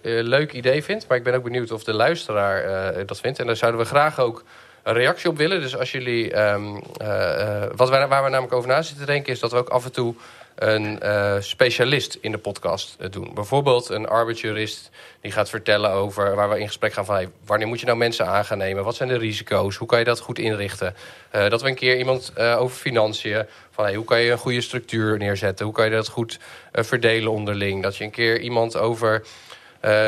leuk 0.02 0.54
idee 0.54 0.84
vind... 0.84 1.08
maar 1.08 1.18
ik 1.18 1.24
ben 1.24 1.34
ook 1.34 1.44
benieuwd 1.44 1.72
of 1.72 1.84
de 1.84 1.94
luisteraar 1.94 2.64
eh, 2.64 3.08
dat 3.08 3.20
vindt... 3.20 3.40
en 3.40 3.46
daar 3.46 3.56
zouden 3.56 3.82
we 3.82 3.88
graag 3.88 4.20
ook 4.20 4.44
een 4.84 4.94
reactie 4.94 5.30
op 5.30 5.38
willen. 5.38 5.62
Dus 5.62 5.78
als 5.78 5.92
jullie... 5.92 6.32
ehm, 6.32 6.76
eh, 6.98 7.64
eh, 7.64 7.72
wat 7.76 7.90
wij, 7.90 8.08
waar 8.08 8.24
we 8.24 8.30
namelijk 8.30 8.54
over 8.56 8.70
na 8.70 8.82
zitten 8.82 9.06
te 9.06 9.12
denken... 9.12 9.34
is 9.34 9.40
dat 9.40 9.52
we 9.52 9.58
ook 9.58 9.70
af 9.70 9.86
en 9.86 9.92
toe 9.92 10.16
een 10.56 11.00
eh, 11.00 11.36
specialist 11.40 12.18
in 12.22 12.32
de 12.32 12.38
podcast 12.38 12.96
eh, 13.00 13.10
doen. 13.12 13.32
Bijvoorbeeld 13.34 13.90
een 13.90 14.08
arbeidsjurist 14.08 14.90
die 15.22 15.32
gaat 15.32 15.50
vertellen 15.50 15.92
over... 15.92 16.36
waar 16.36 16.50
we 16.50 16.60
in 16.60 16.68
gesprek 16.68 16.94
gaan 16.94 17.06
van... 17.06 17.16
Hey, 17.16 17.30
wanneer 17.46 17.68
moet 17.68 17.80
je 17.80 17.86
nou 17.86 17.98
mensen 17.98 18.28
aan 18.28 18.46
gaan 18.46 18.58
nemen? 18.58 18.84
Wat 18.84 18.96
zijn 18.96 19.10
de 19.10 19.18
risico's? 19.18 19.76
Hoe 19.76 19.88
kan 19.88 20.00
je 20.00 20.06
dat 20.06 20.20
goed 20.20 20.40
inrichten? 20.40 20.96
Eh, 21.30 21.50
dat 21.50 21.62
we 21.62 21.68
een 21.68 21.76
keer 21.76 21.98
iemand 21.98 22.40
over 22.40 22.78
financiën... 22.78 23.46
van 23.72 23.84
hey, 23.86 23.96
hoe 23.96 24.06
kan 24.06 24.20
je 24.20 24.32
een 24.32 24.38
goede 24.38 24.62
structuur 24.62 25.18
neerzetten? 25.18 25.66
Hoe 25.66 25.76
kan 25.76 25.86
je 25.86 25.92
dat 25.92 26.08
goed 26.08 26.40
verdelen 26.72 27.32
onderling? 27.32 27.84
Dat 27.84 27.96
je 27.96 28.04
een 28.04 28.12
keer 28.12 28.40
iemand 28.40 28.78
over 28.78 29.24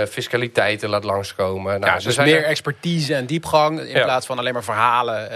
fiscaliteiten 0.09 0.89
laat 0.89 1.03
langskomen. 1.03 1.79
Nou, 1.79 1.93
ja, 1.93 1.99
dus 1.99 2.17
meer 2.17 2.37
er- 2.37 2.43
expertise 2.43 3.15
en 3.15 3.25
diepgang... 3.25 3.79
in 3.79 3.87
Ja. 3.87 4.03
plaats 4.03 4.25
van 4.25 4.39
alleen 4.39 4.53
maar 4.53 4.63
verhalen 4.63 5.29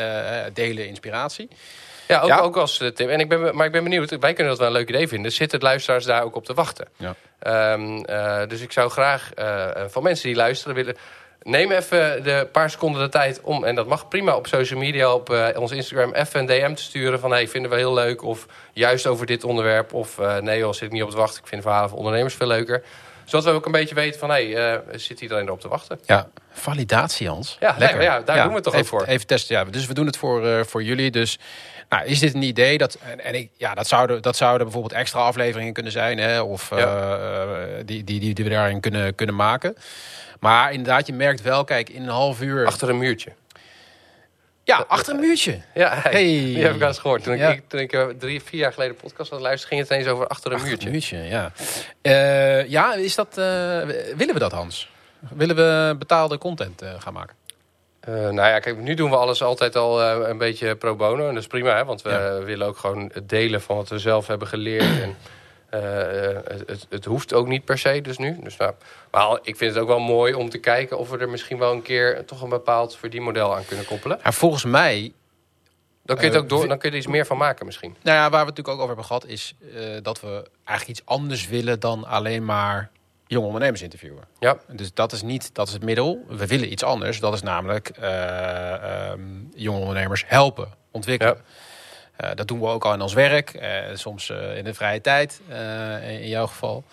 delen, 0.54 0.88
inspiratie. 0.88 1.50
Ja, 2.10 2.20
ook, 2.22 2.28
Ja. 2.28 2.40
ook 2.40 2.58
als 2.58 2.80
eh, 2.80 2.88
tip. 2.88 3.10
En 3.10 3.20
ik 3.20 3.30
ben, 3.30 3.56
maar 3.56 3.66
ik 3.66 3.72
ben 3.72 3.84
benieuwd, 3.84 4.10
wij 4.20 4.34
kunnen 4.34 4.48
dat 4.48 4.58
wel 4.58 4.68
een 4.68 4.74
leuk 4.74 4.90
idee 4.90 5.08
vinden. 5.08 5.32
Zitten 5.32 5.60
de 5.60 5.66
luisteraars 5.66 6.06
daar 6.06 6.24
ook 6.24 6.36
op 6.36 6.46
te 6.46 6.54
wachten? 6.54 6.88
Ja. 6.98 7.16
Ehm, 7.40 7.98
eh, 7.98 8.48
dus 8.48 8.62
ik 8.62 8.72
zou 8.72 8.90
graag 8.90 9.34
eh, 9.34 9.68
van 9.88 10.04
mensen 10.04 10.28
die 10.28 10.36
luisteren 10.36 10.76
willen... 10.76 10.96
Neem 11.42 11.72
even 11.72 12.24
de 12.24 12.48
paar 12.52 12.70
seconden 12.70 13.02
de 13.02 13.10
tijd 13.10 13.42
om, 13.42 13.64
en 13.64 13.76
dat 13.76 13.88
mag 13.88 14.08
prima 14.08 14.36
op 14.36 14.48
social 14.48 14.80
media, 14.80 15.14
op 15.14 15.54
ons 15.56 15.72
Instagram, 15.72 16.14
even 16.14 16.40
een 16.40 16.46
DM 16.46 16.74
te 16.74 16.82
sturen 16.82 17.20
van 17.20 17.32
hey, 17.32 17.48
vinden 17.48 17.72
we 17.72 17.78
heel 17.78 17.94
leuk. 17.94 18.24
Of 18.24 18.46
juist 18.74 19.08
over 19.08 19.26
dit 19.26 19.44
onderwerp. 19.44 19.94
Of 19.94 20.18
nee 20.42 20.60
joh, 20.60 20.74
zit 20.74 20.82
ik 20.82 20.92
niet 20.92 21.04
op 21.04 21.10
te 21.10 21.18
wachten. 21.18 21.42
Ik 21.42 21.48
vind 21.48 21.62
verhalen 21.62 21.90
van 21.90 21.98
ondernemers 21.98 22.34
veel 22.34 22.48
leuker. 22.48 22.84
Zodat 23.30 23.46
we 23.46 23.52
ook 23.52 23.66
een 23.66 23.72
beetje 23.72 23.96
weten 23.96 24.20
van 24.20 24.30
hey, 24.30 24.74
eh, 24.74 24.80
zit 24.92 25.22
iedereen 25.22 25.46
erop 25.46 25.62
te 25.62 25.68
wachten? 25.68 26.00
Ja, 26.06 26.30
validatie, 26.52 27.28
Hans. 27.28 27.58
Ja, 27.60 27.76
nee, 27.80 27.94
maar 27.94 28.04
ja, 28.04 28.20
daar 28.20 28.38
doen 28.38 28.48
we 28.48 28.54
het 28.54 28.64
toch 28.64 28.74
ook 28.74 28.80
even, 28.80 28.98
voor. 28.98 29.06
Even 29.06 29.28
testen, 29.28 29.56
ja. 29.56 29.64
Dus 29.64 29.86
we 29.86 29.94
doen 29.94 30.06
het 30.06 30.18
voor, 30.18 30.48
eh, 30.48 30.64
voor 30.64 30.84
jullie. 30.84 31.12
Dus 31.12 31.40
nou, 31.90 32.06
is 32.06 32.20
dit 32.20 32.34
een 32.34 32.42
idee? 32.42 32.78
Dat, 32.78 32.98
en, 33.04 33.24
en 33.24 33.36
ik, 33.36 33.50
ja, 33.58 33.74
dat, 33.74 33.88
zouden, 33.88 34.22
dat 34.22 34.36
zouden 34.36 34.64
bijvoorbeeld 34.64 34.94
extra 34.94 35.20
afleveringen 35.20 35.74
kunnen 35.74 35.92
zijn. 35.92 36.18
Hè, 36.18 36.42
of 36.42 36.72
eh, 36.72 36.82
eh, 36.82 37.86
die, 37.86 38.04
die, 38.04 38.20
die, 38.20 38.34
die 38.34 38.44
we 38.44 38.50
daarin 38.50 38.80
kunnen, 38.80 39.16
kunnen 39.16 39.36
maken. 39.36 39.76
Maar 40.40 40.72
inderdaad, 40.72 41.08
je 41.08 41.14
merkt 41.14 41.42
wel, 41.42 41.64
kijk, 41.64 41.90
in 41.90 42.02
een 42.02 42.10
half 42.10 42.42
uur... 42.42 42.66
Achter 42.66 42.90
een 42.90 42.98
muurtje. 42.98 43.32
Ja, 44.78 44.86
achter 44.88 45.14
een 45.14 45.20
muurtje. 45.20 45.62
Ja, 45.74 46.00
hey, 46.04 46.24
die 46.24 46.62
heb 46.64 46.76
ik 46.76 46.82
al 46.82 46.88
eens 46.88 46.98
gehoord. 47.00 47.24
Toen 47.24 47.38
Ja. 47.38 47.50
ik, 47.52 47.62
toen 47.68 47.80
ik 47.80 47.94
eh, 47.94 48.06
drie, 48.20 48.42
vier 48.44 48.60
jaar 48.60 48.74
geleden 48.74 48.96
podcast 48.96 49.30
had 49.30 49.40
luisteren, 49.42 49.78
ging 49.78 49.90
het 49.90 49.98
eens 50.00 50.08
over 50.08 50.28
achter 50.28 50.52
een 50.52 50.58
Achter 50.58 50.70
muurtje. 50.70 50.88
een 50.88 50.94
muurtje, 50.94 51.18
ja. 51.18 51.52
Eh, 52.02 52.70
ja, 52.70 52.94
is 52.94 53.16
dat, 53.16 53.28
eh, 53.38 53.44
willen 54.16 54.34
we 54.34 54.40
dat, 54.40 54.52
Hans? 54.52 54.90
Willen 55.34 55.56
we 55.56 55.96
betaalde 55.98 56.38
content 56.38 56.82
eh, 56.82 56.90
gaan 57.00 57.14
maken? 57.14 57.36
Eh, 58.00 58.14
nou 58.14 58.36
ja, 58.36 58.60
kijk, 58.60 58.78
nu 58.78 58.94
doen 58.94 59.10
we 59.10 59.16
alles 59.16 59.42
altijd 59.42 59.76
al 59.76 60.02
eh, 60.02 60.28
een 60.30 60.38
beetje 60.38 60.76
pro 60.76 60.96
bono. 60.96 61.28
En 61.28 61.34
dat 61.34 61.44
is 61.44 61.48
prima, 61.50 61.76
hè, 61.76 61.86
want 61.86 62.02
we 62.02 62.10
Ja. 62.10 62.44
willen 62.44 62.68
ook 62.68 62.78
gewoon 62.78 63.12
delen 63.24 63.62
van 63.62 63.76
wat 63.76 63.90
we 63.90 64.00
zelf 64.00 64.28
hebben 64.28 64.48
geleerd. 64.48 64.82
en, 64.84 64.90
eh, 65.02 65.04
eh, 65.04 65.10
het, 65.70 66.64
het, 66.68 66.86
het 66.90 67.06
hoeft 67.06 67.34
ook 67.34 67.48
niet 67.48 67.66
per 67.66 67.78
se, 67.78 68.02
dus 68.02 68.18
nu. 68.18 68.38
Dus, 68.44 68.58
nou, 68.58 68.74
maar 69.12 69.40
ik 69.42 69.56
vind 69.56 69.74
het 69.74 69.82
ook 69.82 69.88
wel 69.88 70.00
mooi 70.00 70.34
om 70.34 70.50
te 70.50 70.58
kijken 70.58 70.98
of 70.98 71.10
we 71.10 71.18
er 71.18 71.30
misschien 71.30 71.58
wel 71.58 71.72
een 71.74 71.82
keer 71.82 72.26
toch 72.26 72.42
een 72.42 72.50
bepaald 72.50 72.96
verdienmodel 72.98 73.56
aan 73.56 73.66
kunnen 73.66 73.86
koppelen. 73.86 74.20
Ja, 74.24 74.32
volgens 74.32 74.64
mij 74.66 75.14
Dan 76.04 76.16
kun 76.16 76.26
je, 76.26 76.32
het 76.32 76.36
Eh, 76.36 76.42
ook 76.42 76.50
door, 76.50 76.68
dan 76.68 76.78
kun 76.78 76.90
je 76.90 76.96
er 76.96 77.02
iets 77.02 77.12
meer 77.12 77.26
van 77.26 77.38
maken 77.38 77.66
misschien. 77.66 77.96
Nou 78.02 78.18
ja, 78.18 78.22
waar 78.22 78.30
we 78.32 78.38
het 78.38 78.58
natuurlijk 78.58 78.68
ook 78.68 78.82
over 78.84 78.88
hebben 78.88 79.06
gehad, 79.06 79.26
is 79.26 79.54
eh, 79.76 79.82
dat 80.02 80.22
we 80.22 80.50
eigenlijk 80.64 81.00
iets 81.00 81.08
anders 81.10 81.48
willen 81.48 81.80
dan 81.80 82.06
alleen 82.06 82.46
maar 82.46 82.90
jonge 83.28 83.46
ondernemers 83.46 83.82
interviewen. 83.82 84.24
Ja, 84.40 84.58
Dus 84.68 84.94
dat 84.94 85.12
is 85.12 85.22
niet, 85.22 85.50
dat 85.56 85.68
is 85.68 85.74
het 85.74 85.84
middel. 85.84 86.26
We 86.28 86.48
willen 86.48 86.72
iets 86.72 86.84
anders. 86.84 87.20
Dat 87.20 87.34
is 87.34 87.42
namelijk 87.42 87.90
eh, 87.90 89.10
ehm, 89.10 89.22
jonge 89.56 89.80
ondernemers 89.80 90.24
helpen, 90.28 90.70
ontwikkelen. 90.92 91.36
Eh, 91.36 91.42
dat 92.36 92.48
doen 92.48 92.60
we 92.60 92.66
ook 92.68 92.86
al 92.86 92.94
in 92.94 93.02
ons 93.02 93.14
werk, 93.14 93.50
eh, 93.54 93.72
soms 93.94 94.30
eh, 94.30 94.58
in 94.58 94.64
de 94.64 94.74
vrije 94.74 95.02
tijd, 95.02 95.42
eh, 95.48 96.22
in 96.22 96.28
jouw 96.28 96.48
geval. 96.48 96.84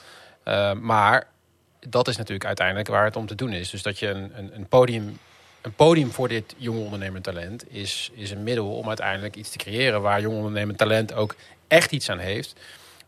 Eh, 0.42 0.72
maar 0.72 1.26
dat 1.88 2.08
is 2.08 2.16
natuurlijk 2.16 2.46
uiteindelijk 2.46 2.88
waar 2.88 3.04
het 3.04 3.16
om 3.16 3.26
te 3.26 3.34
doen 3.34 3.52
is. 3.52 3.70
Dus 3.70 3.82
dat 3.82 3.98
je 3.98 4.08
een, 4.08 4.32
een, 4.36 4.50
een 4.54 4.66
podium 4.68 5.18
een 5.62 5.72
podium 5.74 6.10
voor 6.10 6.28
dit 6.28 6.54
jonge 6.56 6.80
ondernemend 6.84 7.24
talent 7.24 7.72
is, 7.72 8.10
is 8.14 8.30
een 8.30 8.42
middel 8.42 8.76
om 8.76 8.88
uiteindelijk 8.88 9.36
iets 9.36 9.50
te 9.50 9.58
creëren 9.58 10.02
waar 10.02 10.20
jong 10.20 10.36
ondernemend 10.36 10.78
talent 10.78 11.14
ook 11.14 11.34
echt 11.68 11.92
iets 11.92 12.10
aan 12.10 12.18
heeft. 12.18 12.54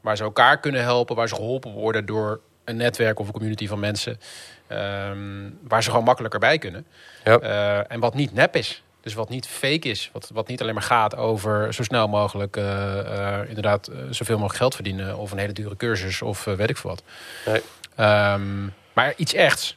Waar 0.00 0.16
ze 0.16 0.22
elkaar 0.22 0.60
kunnen 0.60 0.82
helpen, 0.82 1.16
waar 1.16 1.28
ze 1.28 1.34
geholpen 1.34 1.70
worden 1.72 2.06
door 2.06 2.40
een 2.64 2.76
netwerk 2.76 3.18
of 3.18 3.26
een 3.26 3.32
community 3.32 3.66
van 3.66 3.80
mensen. 3.80 4.20
ehm, 4.66 5.50
waar 5.62 5.82
ze 5.82 5.90
gewoon 5.90 6.04
makkelijker 6.04 6.40
bij 6.40 6.58
kunnen. 6.58 6.86
Ja. 7.24 7.38
Eh, 7.38 7.92
en 7.92 8.00
wat 8.00 8.14
niet 8.14 8.32
nep 8.34 8.56
is. 8.56 8.82
Dus 9.08 9.16
wat 9.16 9.28
niet 9.28 9.46
fake 9.46 9.88
is. 9.88 10.10
Wat, 10.12 10.30
wat 10.32 10.48
niet 10.48 10.60
alleen 10.60 10.74
maar 10.74 10.82
gaat 10.82 11.16
over 11.16 11.74
zo 11.74 11.82
snel 11.82 12.08
mogelijk 12.08 12.56
eh, 12.56 12.98
eh, 13.40 13.48
inderdaad 13.48 13.86
eh, 13.86 13.96
zoveel 14.10 14.34
mogelijk 14.34 14.58
geld 14.58 14.74
verdienen. 14.74 15.16
Of 15.16 15.30
een 15.32 15.38
hele 15.38 15.52
dure 15.52 15.76
cursus 15.76 16.22
of 16.22 16.44
weet 16.44 16.70
ik 16.70 16.76
veel 16.76 16.90
wat. 16.90 17.02
Nee. 17.46 17.62
Ehm, 17.96 18.66
maar 18.92 19.12
iets 19.16 19.34
echts. 19.34 19.76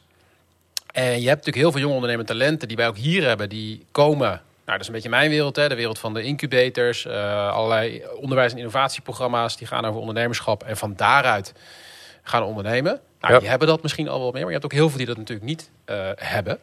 En 0.86 1.04
je 1.04 1.10
hebt 1.10 1.22
natuurlijk 1.44 1.56
heel 1.56 1.70
veel 1.72 1.80
jonge 1.80 1.94
ondernemende 1.94 2.32
talenten 2.32 2.68
die 2.68 2.76
wij 2.76 2.88
ook 2.88 2.96
hier 2.96 3.26
hebben. 3.26 3.48
Die 3.48 3.84
komen, 3.90 4.28
nou 4.28 4.40
dat 4.64 4.80
is 4.80 4.86
een 4.86 4.92
beetje 4.92 5.08
mijn 5.08 5.30
wereld. 5.30 5.56
Hè, 5.56 5.68
de 5.68 5.74
wereld 5.74 5.98
van 5.98 6.14
de 6.14 6.22
incubators. 6.22 7.06
allerlei 7.06 8.04
onderwijs- 8.20 8.52
en 8.52 8.58
innovatieprogramma's. 8.58 9.56
Die 9.56 9.66
gaan 9.66 9.84
over 9.84 10.00
ondernemerschap. 10.00 10.62
En 10.62 10.76
van 10.76 10.94
daaruit 10.96 11.52
gaan 12.22 12.42
ondernemen. 12.42 13.00
Nou, 13.20 13.32
Ja. 13.32 13.40
die 13.40 13.48
hebben 13.48 13.68
dat 13.68 13.82
misschien 13.82 14.08
al 14.08 14.18
wel 14.20 14.30
meer. 14.30 14.40
Maar 14.40 14.52
je 14.52 14.58
hebt 14.58 14.64
ook 14.64 14.72
heel 14.72 14.88
veel 14.88 14.98
die 14.98 15.06
dat 15.06 15.16
natuurlijk 15.16 15.46
niet 15.46 15.70
hebben. 16.16 16.58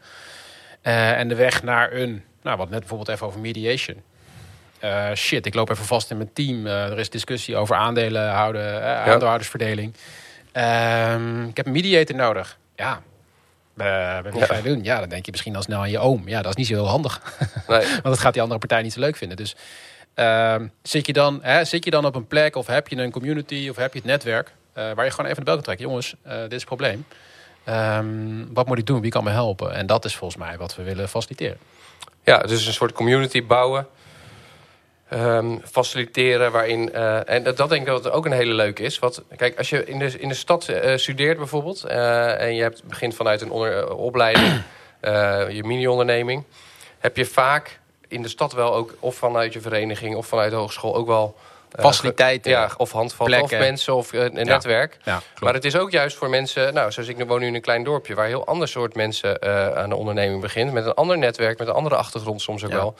En 0.81 1.27
de 1.27 1.35
weg 1.35 1.63
naar 1.63 1.93
een, 1.93 2.23
nou 2.41 2.57
wat 2.57 2.69
net 2.69 2.79
bijvoorbeeld 2.79 3.09
even 3.09 3.27
over 3.27 3.39
mediation. 3.39 4.03
Eh, 4.79 5.13
shit, 5.13 5.45
ik 5.45 5.53
loop 5.53 5.69
even 5.69 5.85
vast 5.85 6.11
in 6.11 6.17
mijn 6.17 6.33
team. 6.33 6.67
Eh, 6.67 6.91
er 6.91 6.99
is 6.99 7.09
discussie 7.09 7.55
over 7.55 7.75
aandelen 7.75 8.29
houden, 8.29 8.83
eh, 8.83 9.11
aandeelhoudersverdeling. 9.11 9.93
Ehm, 10.51 11.47
ik 11.47 11.57
heb 11.57 11.65
een 11.65 11.71
mediator 11.71 12.15
nodig. 12.15 12.57
Ja, 12.75 13.01
eh, 13.77 14.31
wat 14.33 14.43
ga 14.43 14.55
je 14.55 14.61
doen? 14.63 14.83
Ja, 14.83 14.99
dan 14.99 15.09
denk 15.09 15.25
je 15.25 15.31
misschien 15.31 15.55
al 15.55 15.61
snel 15.61 15.79
aan 15.79 15.89
je 15.89 15.99
oom. 15.99 16.27
Ja, 16.27 16.41
dat 16.41 16.51
is 16.51 16.55
niet 16.55 16.67
zo 16.67 16.73
heel 16.73 16.87
handig. 16.87 17.21
Nee. 17.67 17.87
Want 17.87 18.03
dat 18.03 18.19
gaat 18.19 18.33
die 18.33 18.41
andere 18.41 18.59
partij 18.59 18.81
niet 18.81 18.93
zo 18.93 18.99
leuk 18.99 19.15
vinden. 19.15 19.37
Dus 19.37 19.55
ehm, 20.13 20.67
zit, 20.81 21.05
je 21.05 21.13
dan, 21.13 21.39
hè, 21.41 21.65
zit 21.65 21.83
je 21.85 21.91
dan 21.91 22.05
op 22.05 22.15
een 22.15 22.27
plek 22.27 22.55
of 22.55 22.67
heb 22.67 22.87
je 22.87 22.95
een 22.95 23.11
community 23.11 23.67
of 23.69 23.75
heb 23.75 23.93
je 23.93 23.99
het 23.99 24.07
netwerk... 24.07 24.53
waar 24.73 25.05
je 25.05 25.11
gewoon 25.11 25.25
even 25.25 25.35
de 25.35 25.43
bel 25.43 25.53
kan 25.53 25.63
trekken. 25.63 25.85
Jongens, 25.85 26.15
dit 26.23 26.51
is 26.51 26.57
het 26.57 26.65
probleem. 26.65 27.05
Ehm, 27.63 28.53
wat 28.53 28.67
moet 28.67 28.77
ik 28.77 28.85
doen? 28.85 29.01
Wie 29.01 29.11
kan 29.11 29.23
me 29.23 29.29
helpen? 29.29 29.73
En 29.73 29.85
dat 29.85 30.05
is 30.05 30.15
volgens 30.15 30.43
mij 30.43 30.57
wat 30.57 30.75
we 30.75 30.83
willen 30.83 31.09
faciliteren. 31.09 31.57
Ja, 32.29 32.37
dus 32.37 32.65
een 32.65 32.73
soort 32.73 32.91
community 32.91 33.45
bouwen. 33.45 33.87
Ehm, 35.09 35.57
faciliteren 35.63 36.51
waarin... 36.51 36.93
eh, 36.93 37.29
en 37.29 37.43
dat, 37.43 37.57
dat 37.57 37.69
denk 37.69 37.81
ik 37.81 37.87
dat 37.87 38.11
ook 38.11 38.25
een 38.25 38.31
hele 38.31 38.53
leuke 38.53 38.83
is. 38.83 38.99
Want 38.99 39.21
kijk, 39.35 39.57
als 39.57 39.69
je 39.69 39.85
in 39.85 39.99
de, 39.99 40.19
in 40.19 40.27
de 40.27 40.33
stad 40.35 40.67
eh, 40.67 40.97
studeert 40.97 41.37
bijvoorbeeld... 41.37 41.83
eh, 41.83 42.41
en 42.41 42.55
je 42.55 42.61
hebt, 42.61 42.83
begint 42.83 43.15
vanuit 43.15 43.41
een 43.41 43.51
opleiding, 43.91 44.61
je 45.57 45.61
mini-onderneming... 45.65 46.43
heb 46.99 47.17
je 47.17 47.25
vaak 47.25 47.79
in 48.07 48.21
de 48.21 48.27
stad 48.27 48.53
wel 48.53 48.73
ook... 48.73 48.95
of 48.99 49.15
vanuit 49.15 49.53
je 49.53 49.61
vereniging 49.61 50.15
of 50.15 50.27
vanuit 50.27 50.51
de 50.51 50.57
hogeschool 50.57 50.95
ook 50.95 51.07
wel... 51.07 51.37
eh, 51.71 51.85
Faciliteiten. 51.85 52.51
Ja, 52.51 52.69
of 52.77 52.91
handvatten, 52.91 53.41
of 53.41 53.51
mensen, 53.51 53.95
of 53.95 54.13
eh, 54.13 54.23
een 54.23 54.45
netwerk. 54.45 54.97
Maar 55.39 55.53
het 55.53 55.65
is 55.65 55.75
ook 55.75 55.91
juist 55.91 56.17
voor 56.17 56.29
mensen, 56.29 56.73
nou, 56.73 56.91
zoals 56.91 57.09
ik 57.09 57.17
nu 57.17 57.25
woon 57.25 57.39
nu 57.39 57.47
in 57.47 57.55
een 57.55 57.61
klein 57.61 57.83
dorpje, 57.83 58.15
waar 58.15 58.27
heel 58.27 58.45
ander 58.45 58.67
soort 58.67 58.95
mensen 58.95 59.39
eh, 59.39 59.71
aan 59.77 59.89
de 59.89 59.95
onderneming 59.95 60.41
begint, 60.41 60.71
met 60.71 60.85
een 60.85 60.93
ander 60.93 61.17
netwerk, 61.17 61.59
met 61.59 61.67
een 61.67 61.73
andere 61.73 61.95
achtergrond 61.95 62.41
soms 62.41 62.65
ook 62.65 62.71
wel. 62.71 62.95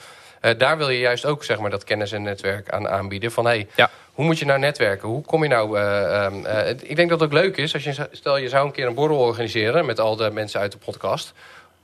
Daar 0.56 0.76
wil 0.76 0.88
je 0.90 0.98
juist 0.98 1.26
ook 1.26 1.44
zeg 1.44 1.58
maar 1.58 1.70
dat 1.70 1.84
kennis 1.84 2.12
en 2.12 2.22
netwerk 2.22 2.70
aan 2.70 2.88
aanbieden. 2.88 3.32
Van 3.32 3.44
hey, 3.44 3.66
Ja. 3.74 3.90
hoe 4.12 4.24
moet 4.24 4.38
je 4.38 4.44
nou 4.44 4.58
netwerken? 4.58 5.08
Hoe 5.08 5.22
kom 5.22 5.42
je 5.42 5.48
nou? 5.48 5.78
eh, 5.78 6.24
ehm, 6.24 6.44
eh, 6.46 6.68
ik 6.68 6.96
denk 6.96 7.08
dat 7.10 7.20
het 7.20 7.28
ook 7.28 7.34
leuk 7.34 7.56
is 7.56 7.74
als 7.74 7.84
je 7.84 8.08
stel 8.12 8.36
je 8.36 8.48
zou 8.48 8.66
een 8.66 8.72
keer 8.72 8.86
een 8.86 8.94
borrel 8.94 9.18
organiseren 9.18 9.86
met 9.86 10.00
al 10.00 10.16
de 10.16 10.30
mensen 10.30 10.60
uit 10.60 10.72
de 10.72 10.78
podcast. 10.78 11.32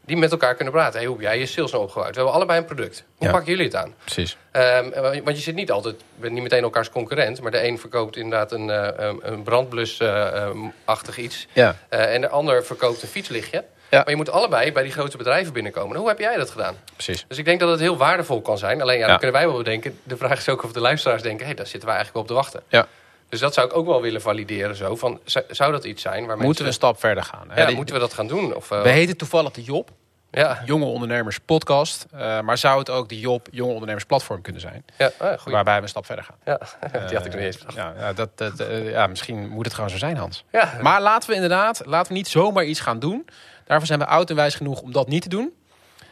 Die 0.06 0.16
met 0.16 0.30
elkaar 0.30 0.54
kunnen 0.54 0.72
praten. 0.75 0.98
Hey, 0.98 1.08
hoe 1.08 1.16
heb 1.16 1.25
jij 1.26 1.38
je 1.38 1.46
sales 1.46 1.70
nou 1.72 1.82
opgebouwd? 1.84 2.10
We 2.10 2.16
hebben 2.16 2.34
allebei 2.34 2.58
een 2.58 2.64
product. 2.64 3.04
Hoe 3.16 3.26
Ja. 3.26 3.32
pakken 3.32 3.50
jullie 3.50 3.66
het 3.66 3.75
aan? 3.76 3.94
Precies. 4.04 4.36
Ehm, 4.50 4.90
want 5.25 5.36
je 5.36 5.42
zit 5.42 5.54
niet 5.54 5.70
altijd, 5.70 5.94
bent 6.14 6.32
niet 6.32 6.42
meteen 6.42 6.62
elkaars 6.62 6.90
concurrent. 6.90 7.40
Maar 7.40 7.50
de 7.50 7.66
een 7.66 7.78
verkoopt 7.78 8.16
inderdaad 8.16 8.52
een, 8.52 8.70
eh, 8.70 9.08
een- 9.22 9.42
brandblusachtig 9.42 11.16
iets. 11.18 11.46
Ja. 11.52 11.76
Eh, 11.88 12.14
en 12.14 12.20
de 12.20 12.28
ander 12.28 12.64
verkoopt 12.64 13.02
een 13.02 13.08
fietslichtje. 13.08 13.64
Ja. 13.90 13.98
Maar 13.98 14.10
je 14.10 14.16
moet 14.16 14.30
allebei 14.30 14.72
bij 14.72 14.82
die 14.82 14.92
grote 14.92 15.16
bedrijven 15.16 15.52
binnenkomen. 15.52 15.96
Hoe 15.96 16.08
heb 16.08 16.18
jij 16.18 16.36
dat 16.36 16.50
gedaan? 16.50 16.76
Precies. 16.94 17.25
Dus 17.28 17.38
ik 17.38 17.44
denk 17.44 17.60
dat 17.60 17.70
het 17.70 17.80
heel 17.80 17.96
waardevol 17.96 18.40
kan 18.42 18.58
zijn. 18.58 18.80
Alleen 18.82 18.94
ja, 18.98 19.00
Ja. 19.00 19.06
dan 19.06 19.16
kunnen 19.18 19.36
wij 19.36 19.46
wel 19.48 19.56
bedenken. 19.56 19.98
De 20.02 20.16
vraag 20.16 20.38
is 20.38 20.48
ook 20.48 20.62
of 20.64 20.72
de 20.72 20.80
luisteraars 20.80 21.22
denken... 21.22 21.40
hé, 21.40 21.46
hey, 21.46 21.54
daar 21.54 21.66
zitten 21.66 21.88
wij 21.88 21.96
eigenlijk 21.96 22.25
op 22.28 22.30
te 22.30 22.42
wachten. 22.42 22.62
Ja. 22.68 22.86
Dus 23.28 23.40
dat 23.40 23.54
zou 23.54 23.66
ik 23.66 23.76
ook 23.76 23.87
wel 23.87 24.00
willen 24.02 24.21
valideren. 24.21 24.76
Zo. 24.76 24.97
Van, 24.97 25.21
zou, 25.49 25.73
dat 25.73 25.85
iets 25.85 26.02
zijn 26.02 26.26
waar 26.26 26.38
Moeten 26.38 26.62
we 26.62 26.68
een 26.68 26.75
stap 26.75 27.00
verder 27.00 27.25
gaan? 27.25 27.50
hè? 27.50 27.62
ja, 27.62 27.75
moeten 27.75 27.95
we 27.95 28.00
dat 28.00 28.14
gaan 28.14 28.26
doen? 28.26 28.54
Of, 28.54 28.71
eh, 28.71 28.83
We 28.83 28.88
heten 28.88 29.16
toevallig 29.16 29.52
de 29.52 29.62
Job, 29.62 29.90
ja, 30.30 30.62
Jonge 30.64 30.85
Ondernemers 30.85 31.38
Podcast. 31.38 32.06
Eh, 32.12 32.40
maar 32.40 32.59
zou 32.59 32.78
het 32.78 32.90
ook 32.90 33.09
de 33.09 33.21
Job 33.21 33.49
Jonge 33.50 33.73
Ondernemers 33.73 34.04
Platform 34.04 34.42
kunnen 34.42 34.61
zijn? 34.61 34.85
ja, 34.99 35.11
ah. 35.18 35.42
Waarbij 35.45 35.76
we 35.76 35.83
een 35.83 35.88
stap 35.88 36.06
verder 36.06 36.25
gaan. 36.25 36.37
Ja, 36.45 36.59
die 37.06 37.16
had 37.16 37.26
ik 37.26 37.33
nog 37.33 37.35
niet 37.35 37.54
eens 37.54 37.59
bedacht. 37.59 37.76
Ja, 37.76 38.12
dat, 38.12 38.38
dat, 38.38 38.61
eh, 38.61 38.90
ja, 38.90 39.06
misschien 39.06 39.49
moet 39.49 39.64
het 39.64 39.75
gewoon 39.75 39.90
zo 39.90 39.97
zijn, 39.99 40.16
Hans. 40.16 40.45
Ja, 40.52 40.78
Maar 40.83 41.00
laten 41.02 41.28
we 41.28 41.35
inderdaad, 41.35 41.83
laten 41.85 42.12
we 42.12 42.18
niet 42.18 42.28
zomaar 42.28 42.64
iets 42.64 42.80
gaan 42.80 42.99
doen. 42.99 43.26
Daarvoor 43.64 43.87
zijn 43.87 43.99
we 43.99 44.06
oud 44.06 44.30
en 44.30 44.37
wijs 44.37 44.54
genoeg 44.54 44.80
om 44.80 44.92
dat 44.92 45.09
niet 45.09 45.23
te 45.23 45.28
doen. 45.28 45.52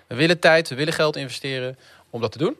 We 0.07 0.15
willen 0.15 0.39
tijd, 0.39 0.69
we 0.69 0.75
willen 0.75 0.93
geld 0.93 1.17
investeren 1.17 1.79
om 2.11 2.21
dat 2.21 2.33
te 2.33 2.39
doen. 2.39 2.57